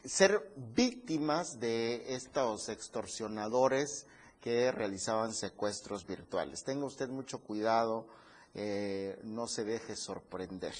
[0.04, 4.06] ser víctimas de estos extorsionadores
[4.40, 6.64] que realizaban secuestros virtuales.
[6.64, 8.06] Tenga usted mucho cuidado,
[8.54, 10.74] eh, no se deje sorprender.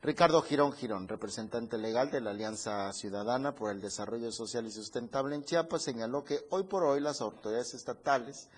[0.00, 5.34] Ricardo Girón Girón, representante legal de la Alianza Ciudadana por el Desarrollo Social y Sustentable
[5.34, 8.48] en Chiapas, señaló que hoy por hoy las autoridades estatales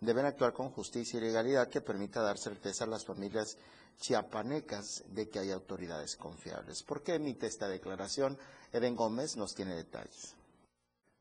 [0.00, 3.56] deben actuar con justicia y legalidad que permita dar certeza a las familias
[3.98, 6.82] chiapanecas de que hay autoridades confiables.
[6.82, 8.38] ¿Por qué emite esta declaración?
[8.72, 10.34] Eden Gómez nos tiene detalles.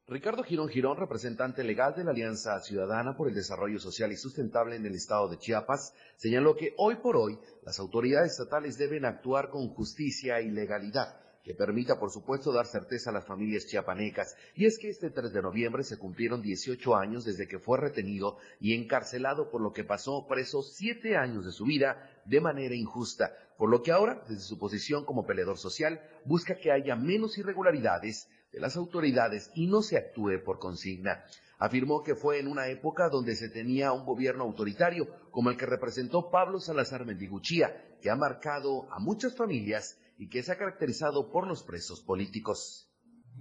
[0.10, 4.78] Ricardo Girón Girón, representante legal de la Alianza Ciudadana por el Desarrollo Social y Sustentable
[4.78, 9.50] en el estado de Chiapas, señaló que hoy por hoy las autoridades estatales deben actuar
[9.50, 14.36] con justicia y legalidad que permita, por supuesto, dar certeza a las familias chiapanecas.
[14.54, 18.38] Y es que este 3 de noviembre se cumplieron 18 años desde que fue retenido
[18.60, 23.32] y encarcelado por lo que pasó preso siete años de su vida de manera injusta,
[23.58, 28.28] por lo que ahora, desde su posición como peleador social, busca que haya menos irregularidades
[28.52, 31.24] de las autoridades y no se actúe por consigna.
[31.60, 35.66] Afirmó que fue en una época donde se tenía un gobierno autoritario, como el que
[35.66, 41.30] representó Pablo Salazar Mendiguchía, que ha marcado a muchas familias y que se ha caracterizado
[41.30, 42.90] por los presos políticos.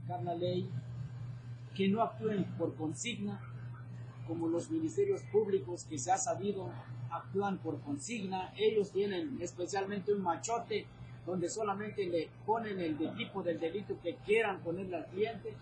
[0.09, 0.71] La ley
[1.75, 3.41] que no actúen por consigna,
[4.27, 6.71] como los ministerios públicos que se ha sabido
[7.11, 10.87] actúan por consigna, ellos tienen especialmente un machote
[11.25, 15.55] donde solamente le ponen el tipo del delito que quieran ponerle al cliente,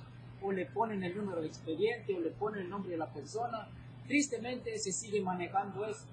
[0.43, 3.69] o le ponen el número de expediente, o le ponen el nombre de la persona.
[4.07, 6.05] Tristemente se sigue manejando eso.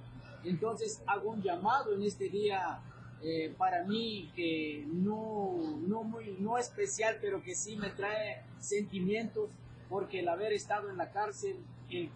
[0.45, 2.79] Entonces hago un llamado en este día
[3.23, 9.51] eh, para mí que no, no, muy, no especial, pero que sí me trae sentimientos,
[9.89, 11.57] porque el haber estado en la cárcel,
[11.89, 12.09] el,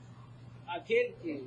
[0.67, 1.43] aquel que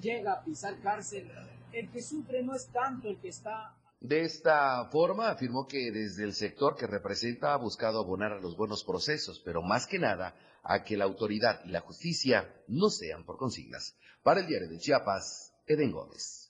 [0.00, 1.30] llega a pisar cárcel,
[1.72, 6.24] el que sufre no es tanto el que está de esta forma, afirmó que desde
[6.24, 10.36] el sector que representa ha buscado abonar a los buenos procesos, pero más que nada
[10.62, 13.96] a que la autoridad y la justicia no sean por consignas.
[14.22, 16.45] Para el diario de Chiapas, Eden Gómez.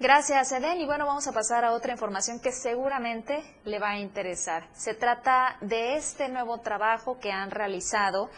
[0.00, 0.80] Gracias, Eden.
[0.80, 4.68] Y bueno, vamos a pasar a otra información que seguramente le va a interesar.
[4.72, 8.30] Se trata de este nuevo trabajo que han realizado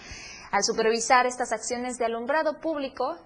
[0.53, 3.19] al supervisar estas acciones de alumbrado público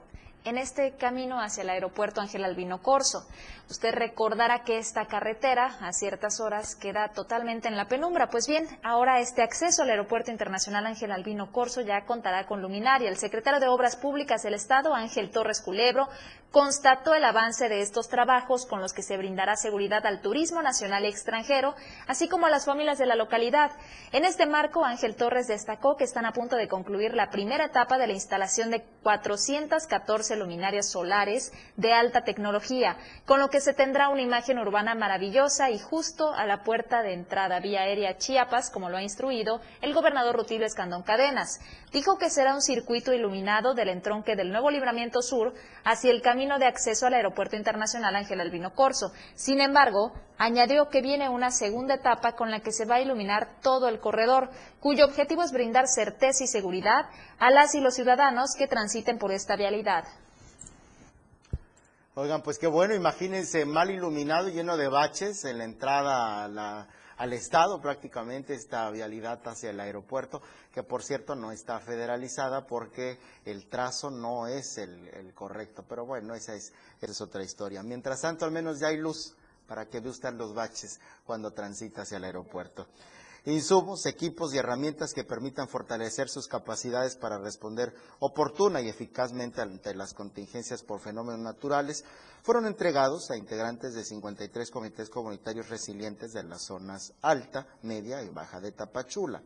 [0.45, 3.27] en este camino hacia el aeropuerto Ángel Albino Corso.
[3.71, 8.29] Usted recordará que esta carretera a ciertas horas queda totalmente en la penumbra.
[8.29, 13.09] Pues bien, ahora este acceso al Aeropuerto Internacional Ángel Albino Corso ya contará con luminaria.
[13.09, 16.09] El secretario de Obras Públicas del Estado, Ángel Torres Culebro,
[16.55, 21.05] constató el avance de estos trabajos con los que se brindará seguridad al turismo nacional
[21.05, 21.75] y extranjero,
[22.07, 23.73] así como a las familias de la localidad.
[24.13, 27.99] En este marco, Ángel Torres destacó que están a punto de concluir la primera etapa
[27.99, 34.09] de la instalación de 414 luminarias solares de alta tecnología, con lo que se tendrá
[34.09, 38.91] una imagen urbana maravillosa y justo a la puerta de entrada vía aérea Chiapas, como
[38.91, 41.59] lo ha instruido el gobernador Rutilio Escandón Cadenas.
[41.93, 45.53] Dijo que será un circuito iluminado del entronque del nuevo libramiento sur
[45.85, 49.13] hacia el camino de acceso al Aeropuerto Internacional Ángel Albino Corso.
[49.35, 53.61] Sin embargo, añadió que viene una segunda etapa con la que se va a iluminar
[53.63, 57.07] todo el corredor, cuyo objetivo es brindar certeza y seguridad
[57.39, 60.05] a las y los ciudadanos que transiten por esta vialidad.
[62.15, 66.87] Oigan, pues qué bueno, imagínense mal iluminado, lleno de baches en la entrada
[67.17, 70.43] al Estado prácticamente esta vialidad hacia el aeropuerto,
[70.73, 75.85] que por cierto no está federalizada porque el trazo no es el, correcto.
[75.89, 76.73] Pero bueno, esa es,
[77.21, 77.83] otra historia.
[77.83, 79.35] Mientras tanto, al menos ya hay luz
[79.67, 82.87] para que vean los baches cuando transita hacia el aeropuerto
[83.53, 89.95] insumos, equipos y herramientas que permitan fortalecer sus capacidades para responder oportuna y eficazmente ante
[89.95, 92.05] las contingencias por fenómenos naturales,
[92.43, 98.29] fueron entregados a integrantes de 53 comités comunitarios resilientes de las zonas alta, media y
[98.31, 99.43] baja de Tapachula.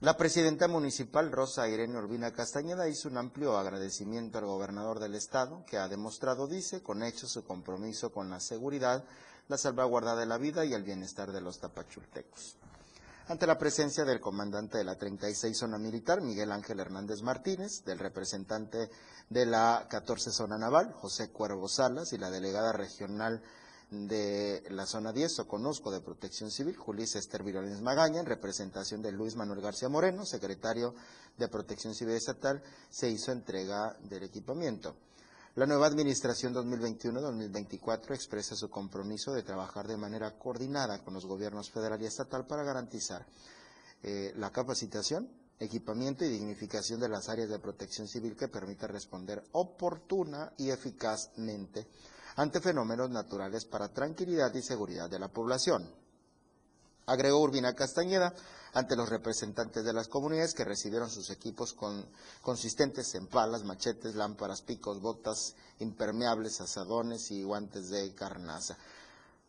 [0.00, 5.64] La presidenta municipal, Rosa Irene Urbina Castañeda, hizo un amplio agradecimiento al gobernador del estado,
[5.66, 9.04] que ha demostrado, dice, con hechos su compromiso con la seguridad,
[9.48, 12.56] la salvaguarda de la vida y el bienestar de los tapachultecos
[13.28, 17.98] ante la presencia del comandante de la 36 Zona Militar, Miguel Ángel Hernández Martínez, del
[17.98, 18.88] representante
[19.28, 23.42] de la 14 Zona Naval, José Cuervo Salas, y la delegada regional
[23.90, 29.02] de la Zona 10, o conozco de Protección Civil, Julís Esther Virones Magaña, en representación
[29.02, 30.94] de Luis Manuel García Moreno, secretario
[31.36, 34.96] de Protección Civil Estatal, se hizo entrega del equipamiento.
[35.58, 41.68] La nueva Administración 2021-2024 expresa su compromiso de trabajar de manera coordinada con los gobiernos
[41.68, 43.26] federal y estatal para garantizar
[44.04, 45.28] eh, la capacitación,
[45.58, 51.88] equipamiento y dignificación de las áreas de protección civil que permita responder oportuna y eficazmente
[52.36, 55.90] ante fenómenos naturales para tranquilidad y seguridad de la población.
[57.08, 58.34] Agregó Urbina Castañeda,
[58.74, 61.74] ante los representantes de las comunidades que recibieron sus equipos
[62.42, 68.76] consistentes en palas, machetes, lámparas, picos, botas impermeables, asadones y guantes de carnaza.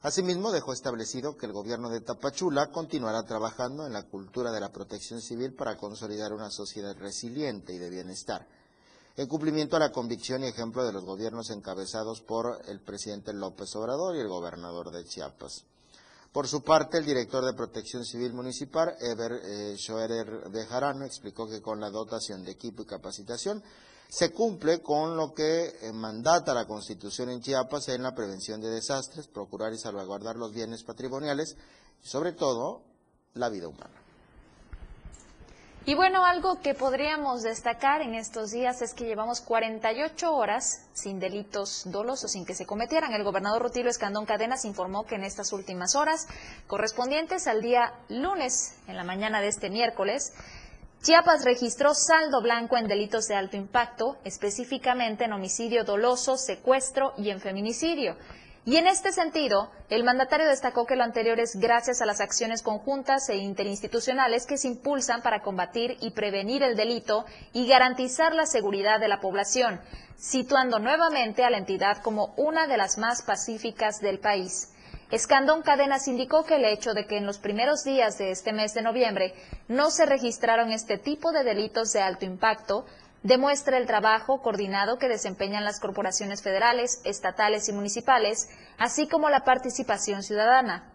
[0.02, 4.72] Asimismo, dejó establecido que el gobierno de Tapachula continuará trabajando en la cultura de la
[4.72, 8.48] protección civil para consolidar una sociedad resiliente y de bienestar,
[9.18, 13.76] en cumplimiento a la convicción y ejemplo de los gobiernos encabezados por el presidente López
[13.76, 15.66] Obrador y el gobernador de Chiapas.
[16.32, 21.60] Por su parte, el director de Protección Civil Municipal, Eber eh, Schoerer Bejarano, explicó que
[21.60, 23.64] con la dotación de equipo y capacitación
[24.10, 28.70] se cumple con lo que eh, mandata la Constitución en Chiapas en la prevención de
[28.70, 31.58] desastres, procurar y salvaguardar los bienes patrimoniales
[32.04, 32.84] y, sobre todo,
[33.34, 33.99] la vida humana.
[35.90, 41.20] Y bueno, algo que podríamos destacar en estos días es que llevamos 48 horas sin
[41.20, 43.12] delitos dolosos, sin que se cometieran.
[43.14, 46.28] El gobernador Rutilo Escandón Cadenas informó que en estas últimas horas,
[46.68, 50.32] correspondientes al día lunes, en la mañana de este miércoles,
[51.02, 57.32] Chiapas registró saldo blanco en delitos de alto impacto, específicamente en homicidio doloso, secuestro y
[57.32, 58.16] en feminicidio.
[58.66, 62.62] Y en este sentido, el mandatario destacó que lo anterior es gracias a las acciones
[62.62, 68.46] conjuntas e interinstitucionales que se impulsan para combatir y prevenir el delito y garantizar la
[68.46, 69.80] seguridad de la población,
[70.18, 74.74] situando nuevamente a la entidad como una de las más pacíficas del país.
[75.12, 78.76] Escandón Cadenas indicó que el hecho de que en los primeros días de este mes
[78.76, 79.34] de noviembre
[79.68, 82.86] no se registraron este tipo de delitos de alto impacto
[83.24, 89.44] demuestra el trabajo coordinado que desempeñan las corporaciones federales, estatales y municipales, así como la
[89.44, 90.92] participación ciudadana.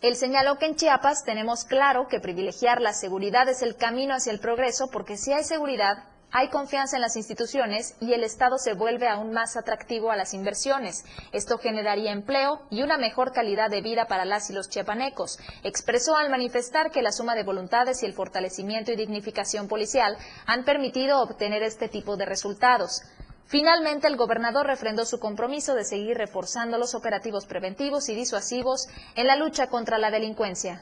[0.00, 4.32] Él señaló que en Chiapas tenemos claro que privilegiar la seguridad es el camino hacia
[4.32, 8.74] el progreso porque si hay seguridad, hay confianza en las instituciones y el Estado se
[8.74, 11.04] vuelve aún más atractivo a las inversiones.
[11.32, 15.40] Esto generaría empleo y una mejor calidad de vida para las y los chiapanecos.
[15.64, 20.16] Expresó al manifestar que la suma de voluntades y el fortalecimiento y dignificación policial
[20.46, 23.02] han permitido obtener este tipo de resultados.
[23.46, 29.26] Finalmente, el gobernador refrendó su compromiso de seguir reforzando los operativos preventivos y disuasivos en
[29.26, 30.80] la lucha contra la delincuencia.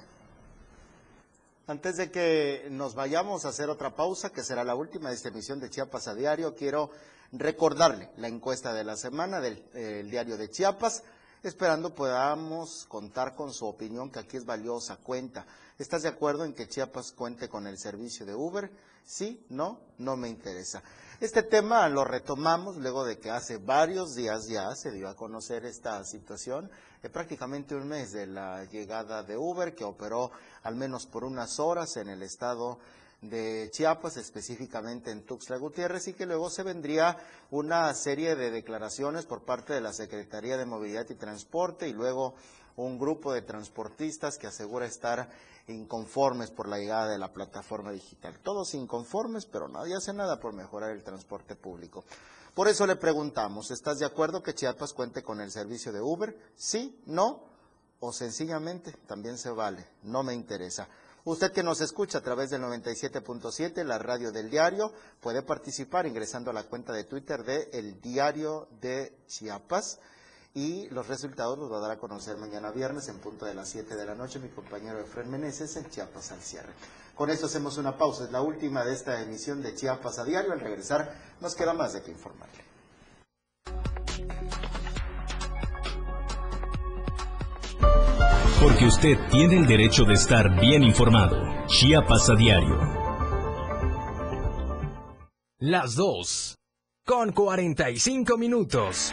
[1.68, 5.28] Antes de que nos vayamos a hacer otra pausa, que será la última de esta
[5.28, 6.90] emisión de Chiapas a Diario, quiero
[7.30, 11.02] recordarle la encuesta de la semana del diario de Chiapas,
[11.42, 15.44] esperando podamos contar con su opinión, que aquí es valiosa, cuenta.
[15.78, 18.72] ¿Estás de acuerdo en que Chiapas cuente con el servicio de Uber?
[19.04, 20.82] Sí, no, no me interesa.
[21.20, 25.64] Este tema lo retomamos luego de que hace varios días ya se dio a conocer
[25.64, 26.70] esta situación.
[27.12, 30.30] Prácticamente un mes de la llegada de Uber, que operó
[30.62, 32.78] al menos por unas horas en el estado
[33.20, 37.16] de Chiapas, específicamente en Tuxtla Gutiérrez, y que luego se vendría
[37.50, 42.36] una serie de declaraciones por parte de la Secretaría de Movilidad y Transporte y luego
[42.84, 45.28] un grupo de transportistas que asegura estar
[45.66, 48.38] inconformes por la llegada de la plataforma digital.
[48.42, 52.04] Todos inconformes, pero nadie hace nada por mejorar el transporte público.
[52.54, 56.36] Por eso le preguntamos, ¿estás de acuerdo que Chiapas cuente con el servicio de Uber?
[56.56, 57.00] ¿Sí?
[57.06, 57.42] ¿No?
[58.00, 60.88] O sencillamente también se vale, no me interesa.
[61.24, 66.50] Usted que nos escucha a través del 97.7, la radio del diario, puede participar ingresando
[66.50, 69.98] a la cuenta de Twitter de El Diario de Chiapas
[70.54, 73.68] y los resultados los va a dar a conocer mañana viernes en punto de las
[73.68, 76.72] 7 de la noche mi compañero Efren Meneses en Chiapas al cierre.
[77.14, 80.52] Con esto hacemos una pausa, es la última de esta emisión de Chiapas a diario.
[80.52, 82.64] Al regresar nos queda más de qué informarle.
[88.62, 91.66] Porque usted tiene el derecho de estar bien informado.
[91.66, 92.76] Chiapas a diario.
[95.60, 96.56] Las 2.
[97.04, 99.12] Con 45 minutos.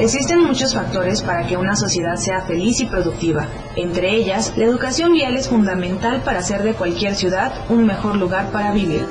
[0.00, 3.46] Existen muchos factores para que una sociedad sea feliz y productiva.
[3.76, 8.50] Entre ellas, la educación vial es fundamental para hacer de cualquier ciudad un mejor lugar
[8.50, 9.04] para vivir.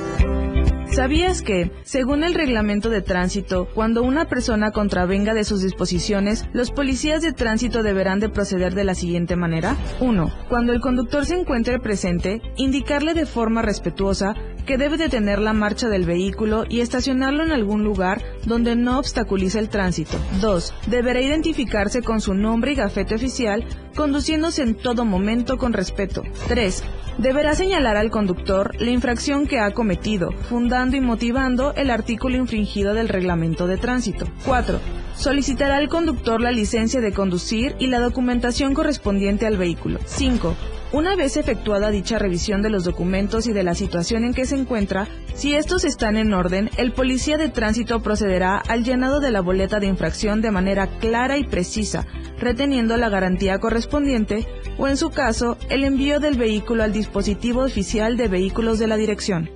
[0.90, 6.72] ¿Sabías que, según el reglamento de tránsito, cuando una persona contravenga de sus disposiciones, los
[6.72, 9.76] policías de tránsito deberán de proceder de la siguiente manera?
[10.00, 10.32] 1.
[10.48, 14.34] Cuando el conductor se encuentre presente, indicarle de forma respetuosa
[14.70, 19.58] que debe detener la marcha del vehículo y estacionarlo en algún lugar donde no obstaculice
[19.58, 20.16] el tránsito.
[20.40, 20.74] 2.
[20.86, 23.64] Deberá identificarse con su nombre y gafete oficial,
[23.96, 26.22] conduciéndose en todo momento con respeto.
[26.46, 26.84] 3.
[27.18, 32.94] Deberá señalar al conductor la infracción que ha cometido, fundando y motivando el artículo infringido
[32.94, 34.26] del reglamento de tránsito.
[34.46, 34.78] 4.
[35.16, 39.98] Solicitará al conductor la licencia de conducir y la documentación correspondiente al vehículo.
[40.04, 40.54] 5.
[40.92, 44.56] Una vez efectuada dicha revisión de los documentos y de la situación en que se
[44.56, 49.40] encuentra, si estos están en orden, el policía de tránsito procederá al llenado de la
[49.40, 52.06] boleta de infracción de manera clara y precisa,
[52.38, 58.16] reteniendo la garantía correspondiente o, en su caso, el envío del vehículo al dispositivo oficial
[58.16, 59.50] de vehículos de la dirección.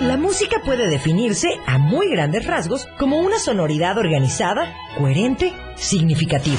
[0.00, 6.58] La música puede definirse a muy grandes rasgos como una sonoridad organizada, coherente, significativa.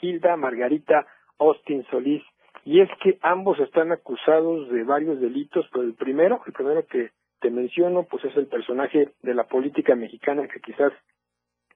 [0.00, 1.06] Hilda Margarita
[1.38, 2.22] Austin Solís.
[2.64, 7.10] Y es que ambos están acusados de varios delitos, pero el primero, el primero que
[7.40, 10.92] te menciono, pues es el personaje de la política mexicana que quizás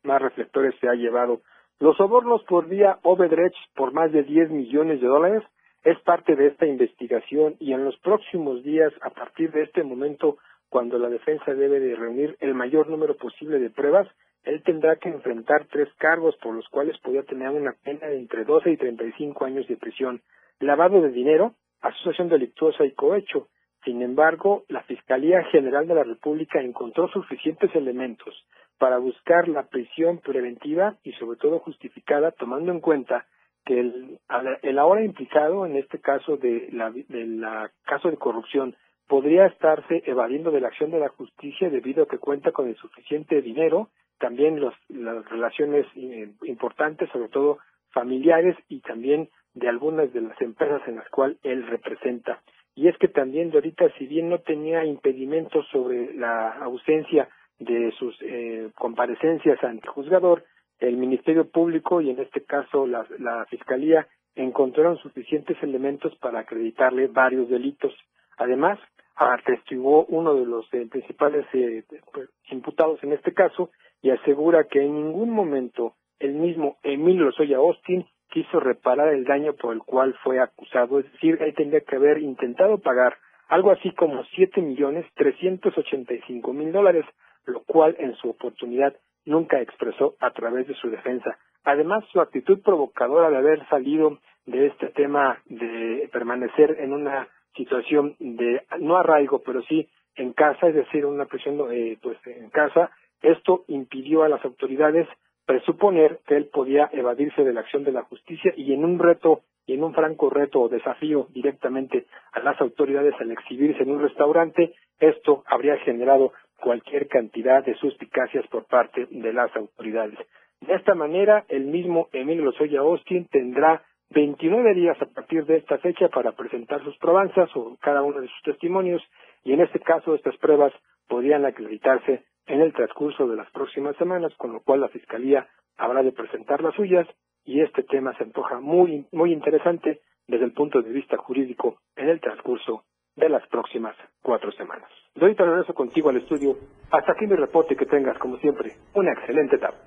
[0.04, 1.40] más reflectores se ha llevado.
[1.80, 5.42] Los sobornos por vía Overdredge por más de 10 millones de dólares
[5.82, 10.38] es parte de esta investigación y en los próximos días, a partir de este momento,
[10.76, 14.06] cuando la defensa debe de reunir el mayor número posible de pruebas,
[14.44, 18.44] él tendrá que enfrentar tres cargos por los cuales podría tener una pena de entre
[18.44, 20.20] 12 y 35 años de prisión.
[20.60, 23.48] Lavado de dinero, asociación delictuosa y cohecho.
[23.86, 28.34] Sin embargo, la Fiscalía General de la República encontró suficientes elementos
[28.76, 33.24] para buscar la prisión preventiva y sobre todo justificada, tomando en cuenta
[33.64, 34.18] que el,
[34.60, 38.76] el ahora implicado en este caso de la, de la caso de corrupción
[39.09, 42.76] podría estarse evadiendo de la acción de la justicia debido a que cuenta con el
[42.76, 43.88] suficiente dinero
[44.18, 47.59] también los, las relaciones eh, importantes, sobre todo
[47.90, 52.42] familiares y también de algunas de las empresas en las cuales él representa.
[52.74, 57.28] Y es que también de ahorita, si bien no tenía impedimentos sobre la ausencia
[57.59, 60.44] de sus eh, comparecencias ante juzgador,
[60.78, 67.48] el Ministerio Público y en este caso la Fiscalía encontraron suficientes elementos para acreditarle varios
[67.48, 67.94] delitos.
[68.36, 68.78] Además,
[69.16, 73.70] atestiguó uno de los eh, principales eh, pues, imputados en este caso
[74.02, 79.54] y asegura que en ningún momento el mismo Emilio Lozoya Austin quiso reparar el daño
[79.54, 83.16] por el cual fue acusado, es decir, él tendría que haber intentado pagar
[83.48, 87.04] algo así como siete millones trescientos ochenta y cinco mil dólares,
[87.46, 88.94] lo cual en su oportunidad
[89.24, 91.38] nunca expresó a través de su defensa.
[91.64, 98.16] Además, su actitud provocadora de haber salido de este tema de permanecer en una situación
[98.18, 102.90] de no arraigo, pero sí en casa, es decir, una prisión eh, pues en casa,
[103.22, 105.07] esto impidió a las autoridades
[105.44, 109.42] presuponer que él podía evadirse de la acción de la justicia y en un reto
[109.66, 114.00] y en un franco reto o desafío directamente a las autoridades al exhibirse en un
[114.00, 120.18] restaurante, esto habría generado cualquier cantidad de suspicacias por parte de las autoridades.
[120.61, 125.78] De esta manera, el mismo Emilio Lozoya Austin tendrá 29 días a partir de esta
[125.78, 129.02] fecha para presentar sus probanzas o cada uno de sus testimonios
[129.44, 130.72] y en este caso estas pruebas
[131.09, 136.02] podrían acreditarse en el transcurso de las próximas semanas, con lo cual la Fiscalía habrá
[136.02, 137.07] de presentar las suyas
[137.44, 142.09] y este tema se antoja muy, muy interesante desde el punto de vista jurídico en
[142.09, 142.84] el transcurso
[143.16, 144.88] de las próximas cuatro semanas.
[145.14, 146.57] Doy regreso contigo al estudio.
[146.90, 149.78] Hasta aquí mi reporte que tengas, como siempre, una excelente tarde.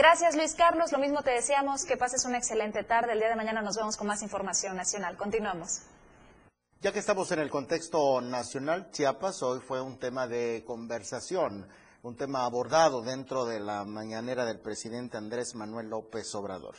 [0.00, 3.12] Gracias Luis Carlos, lo mismo te deseamos, que pases una excelente tarde.
[3.12, 5.18] El día de mañana nos vemos con más información nacional.
[5.18, 5.82] Continuamos.
[6.80, 11.68] Ya que estamos en el contexto nacional, Chiapas hoy fue un tema de conversación,
[12.02, 16.76] un tema abordado dentro de la mañanera del presidente Andrés Manuel López Obrador.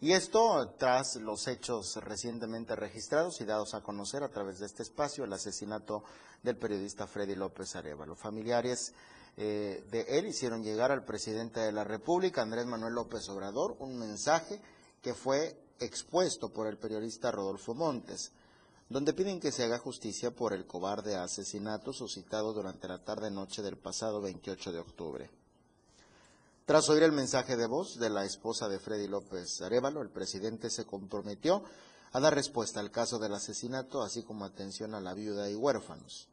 [0.00, 4.82] Y esto tras los hechos recientemente registrados y dados a conocer a través de este
[4.82, 6.04] espacio, el asesinato
[6.42, 8.16] del periodista Freddy López Arevalo.
[8.16, 8.94] Familiares
[9.36, 13.98] eh, de él hicieron llegar al presidente de la República, Andrés Manuel López Obrador, un
[13.98, 14.60] mensaje
[15.02, 18.32] que fue expuesto por el periodista Rodolfo Montes,
[18.88, 23.76] donde piden que se haga justicia por el cobarde asesinato suscitado durante la tarde-noche del
[23.76, 25.30] pasado 28 de octubre.
[26.64, 30.70] Tras oír el mensaje de voz de la esposa de Freddy López Arevalo, el presidente
[30.70, 31.62] se comprometió
[32.12, 36.28] a dar respuesta al caso del asesinato, así como atención a la viuda y huérfanos.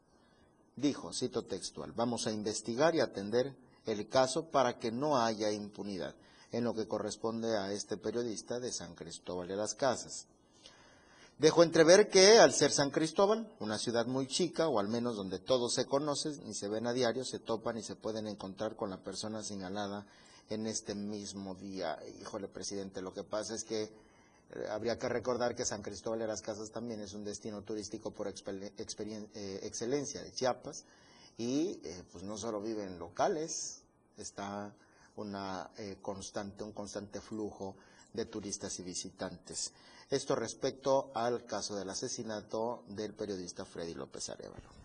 [0.76, 3.54] Dijo, cito textual, vamos a investigar y atender
[3.86, 6.14] el caso para que no haya impunidad
[6.50, 10.26] en lo que corresponde a este periodista de San Cristóbal de las Casas.
[11.38, 15.40] Dejó entrever que al ser San Cristóbal, una ciudad muy chica, o al menos donde
[15.40, 18.90] todos se conocen y se ven a diario, se topan y se pueden encontrar con
[18.90, 20.06] la persona señalada
[20.48, 21.98] en este mismo día.
[22.20, 23.90] Híjole, presidente, lo que pasa es que
[24.70, 28.28] habría que recordar que San Cristóbal de las Casas también es un destino turístico por
[28.28, 28.72] eh,
[29.62, 30.84] excelencia de Chiapas
[31.36, 33.82] y eh, pues no solo viven locales,
[34.16, 34.74] está
[35.16, 35.70] una
[36.02, 37.76] constante, un constante flujo
[38.12, 39.72] de turistas y visitantes.
[40.10, 44.84] Esto respecto al caso del asesinato del periodista Freddy López Arevalo.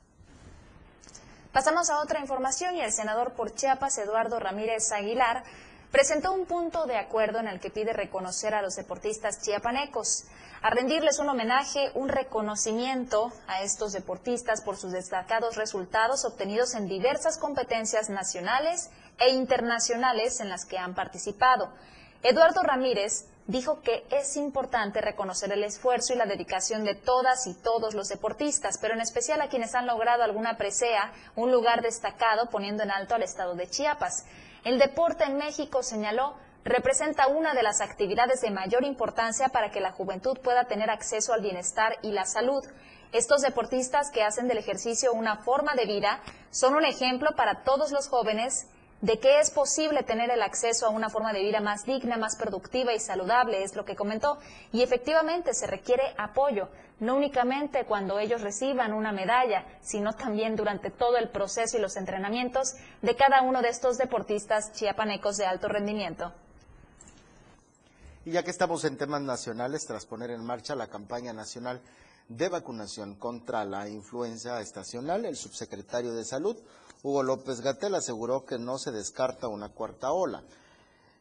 [1.51, 5.43] Pasamos a otra información y el senador por Chiapas, Eduardo Ramírez Aguilar,
[5.91, 10.25] presentó un punto de acuerdo en el que pide reconocer a los deportistas chiapanecos,
[10.61, 16.87] a rendirles un homenaje, un reconocimiento a estos deportistas por sus destacados resultados obtenidos en
[16.87, 21.73] diversas competencias nacionales e internacionales en las que han participado.
[22.21, 27.53] Eduardo Ramírez dijo que es importante reconocer el esfuerzo y la dedicación de todas y
[27.55, 32.49] todos los deportistas, pero en especial a quienes han logrado alguna presea, un lugar destacado
[32.49, 34.25] poniendo en alto al estado de Chiapas.
[34.63, 36.35] El deporte en México, señaló,
[36.65, 41.33] representa una de las actividades de mayor importancia para que la juventud pueda tener acceso
[41.33, 42.63] al bienestar y la salud.
[43.11, 47.91] Estos deportistas que hacen del ejercicio una forma de vida son un ejemplo para todos
[47.91, 48.67] los jóvenes
[49.01, 52.35] de que es posible tener el acceso a una forma de vida más digna, más
[52.35, 54.39] productiva y saludable, es lo que comentó.
[54.71, 56.67] Y efectivamente se requiere apoyo,
[56.99, 61.95] no únicamente cuando ellos reciban una medalla, sino también durante todo el proceso y los
[61.95, 66.33] entrenamientos de cada uno de estos deportistas chiapanecos de alto rendimiento.
[68.25, 71.81] Y ya que estamos en temas nacionales, tras poner en marcha la campaña nacional
[72.27, 76.57] de vacunación contra la influenza estacional, el subsecretario de Salud,
[77.01, 80.43] Hugo López Gatel aseguró que no se descarta una cuarta ola.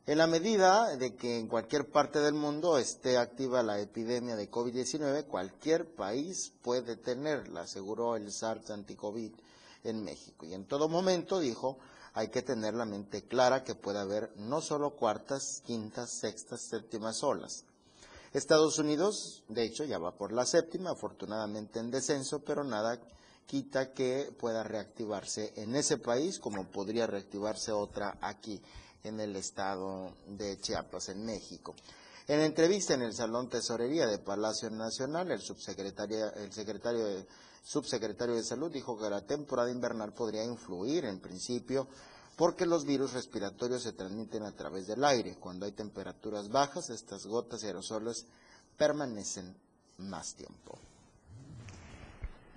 [0.06, 4.50] En la medida de que en cualquier parte del mundo esté activa la epidemia de
[4.50, 9.32] COVID-19, cualquier país puede tenerla, aseguró el SARS anticovid
[9.84, 10.46] en México.
[10.46, 11.78] Y en todo momento, dijo,
[12.14, 17.22] hay que tener la mente clara que puede haber no solo cuartas, quintas, sextas, séptimas
[17.22, 17.64] olas.
[18.32, 22.98] Estados Unidos, de hecho, ya va por la séptima, afortunadamente en descenso, pero nada
[23.48, 28.60] quita que pueda reactivarse en ese país como podría reactivarse otra aquí
[29.02, 31.74] en el estado de Chiapas, en México.
[32.26, 37.26] En entrevista en el Salón Tesorería de Palacio Nacional, el subsecretario, el secretario de,
[37.64, 41.88] subsecretario de Salud dijo que la temporada invernal podría influir en principio
[42.36, 45.36] porque los virus respiratorios se transmiten a través del aire.
[45.40, 48.26] Cuando hay temperaturas bajas, estas gotas y aerosoles
[48.76, 49.56] permanecen
[49.96, 50.78] más tiempo.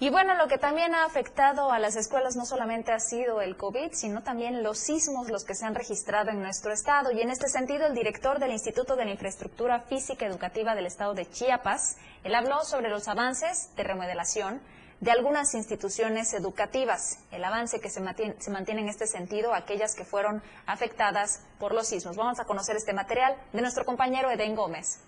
[0.02, 3.56] Y bueno, lo que también ha afectado a las escuelas no solamente ha sido el
[3.56, 7.12] COVID, sino también los sismos, los que se han registrado en nuestro estado.
[7.12, 11.14] Y en este sentido, el director del Instituto de la Infraestructura Física Educativa del estado
[11.14, 14.60] de Chiapas, él habló sobre los avances de remodelación
[15.02, 19.94] de algunas instituciones educativas, el avance que se mantiene, se mantiene en este sentido, aquellas
[19.94, 22.16] que fueron afectadas por los sismos.
[22.16, 25.00] Vamos a conocer este material de nuestro compañero Eden Gómez.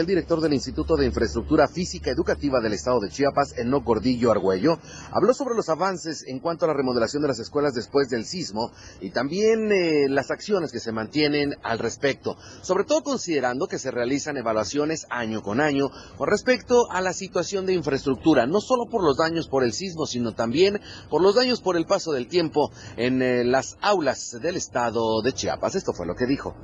[0.00, 4.80] El director del Instituto de Infraestructura Física Educativa del Estado de Chiapas, Eno Gordillo Argüello,
[5.12, 8.72] habló sobre los avances en cuanto a la remodelación de las escuelas después del sismo
[9.00, 13.92] y también eh, las acciones que se mantienen al respecto, sobre todo considerando que se
[13.92, 19.04] realizan evaluaciones año con año con respecto a la situación de infraestructura, no solo por
[19.04, 22.72] los daños por el sismo, sino también por los daños por el paso del tiempo
[22.96, 25.76] en eh, las aulas del Estado de Chiapas.
[25.76, 26.56] Esto fue lo que dijo.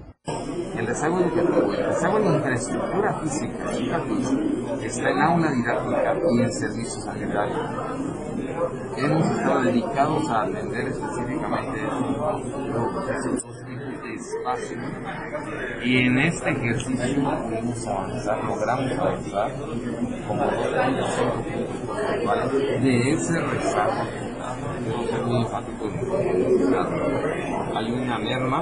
[3.38, 7.56] Educativa está en aula didáctica y en servicios generales.
[8.96, 11.80] Hemos estado dedicados a atender específicamente
[12.72, 13.50] los
[14.20, 14.76] espacio
[15.82, 19.52] y en este ejercicio pudimos avanzar, logramos avanzar
[20.28, 22.52] como dos puntos
[22.82, 24.30] de ese rezago
[27.74, 28.60] hay una merma,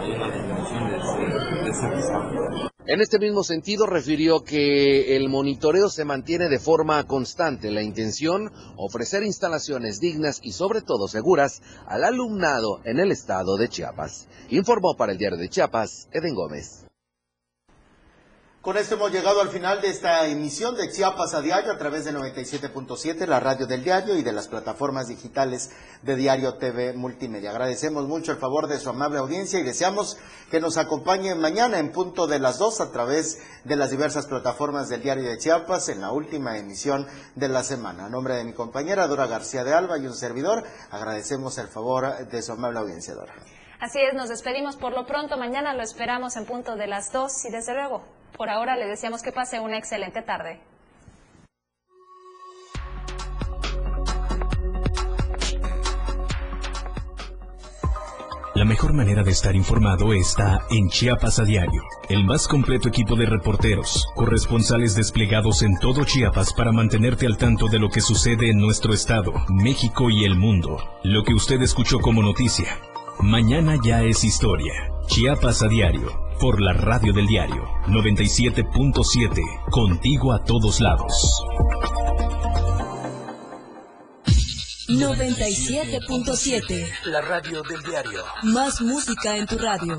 [0.00, 2.73] hay una disminución de ese, de ese rezago.
[2.86, 7.70] En este mismo sentido, refirió que el monitoreo se mantiene de forma constante.
[7.70, 13.70] La intención, ofrecer instalaciones dignas y sobre todo seguras al alumnado en el estado de
[13.70, 14.28] Chiapas.
[14.50, 16.83] Informó para el diario de Chiapas, Eden Gómez.
[18.64, 22.06] Con esto hemos llegado al final de esta emisión de Chiapas a Diario a través
[22.06, 27.50] de 97.7, la radio del diario y de las plataformas digitales de Diario TV Multimedia.
[27.50, 30.16] Agradecemos mucho el favor de su amable audiencia y deseamos
[30.50, 34.88] que nos acompañen mañana en punto de las dos a través de las diversas plataformas
[34.88, 38.06] del Diario de Chiapas en la última emisión de la semana.
[38.06, 42.26] A nombre de mi compañera Dora García de Alba y un servidor, agradecemos el favor
[42.28, 43.34] de su amable audiencia, Dora.
[43.78, 45.36] Así es, nos despedimos por lo pronto.
[45.36, 49.22] Mañana lo esperamos en punto de las dos y desde luego por ahora le deseamos
[49.22, 50.60] que pase una excelente tarde.
[58.54, 63.16] La mejor manera de estar informado está en Chiapas a diario, el más completo equipo
[63.16, 68.50] de reporteros, corresponsales desplegados en todo Chiapas para mantenerte al tanto de lo que sucede
[68.50, 70.78] en nuestro estado, México y el mundo.
[71.02, 72.78] Lo que usted escuchó como noticia,
[73.18, 74.72] mañana ya es historia.
[75.08, 81.42] Chiapas a diario, por la radio del diario 97.7, contigo a todos lados.
[84.88, 88.24] 97.7, La radio del diario.
[88.42, 89.98] más música en tu radio.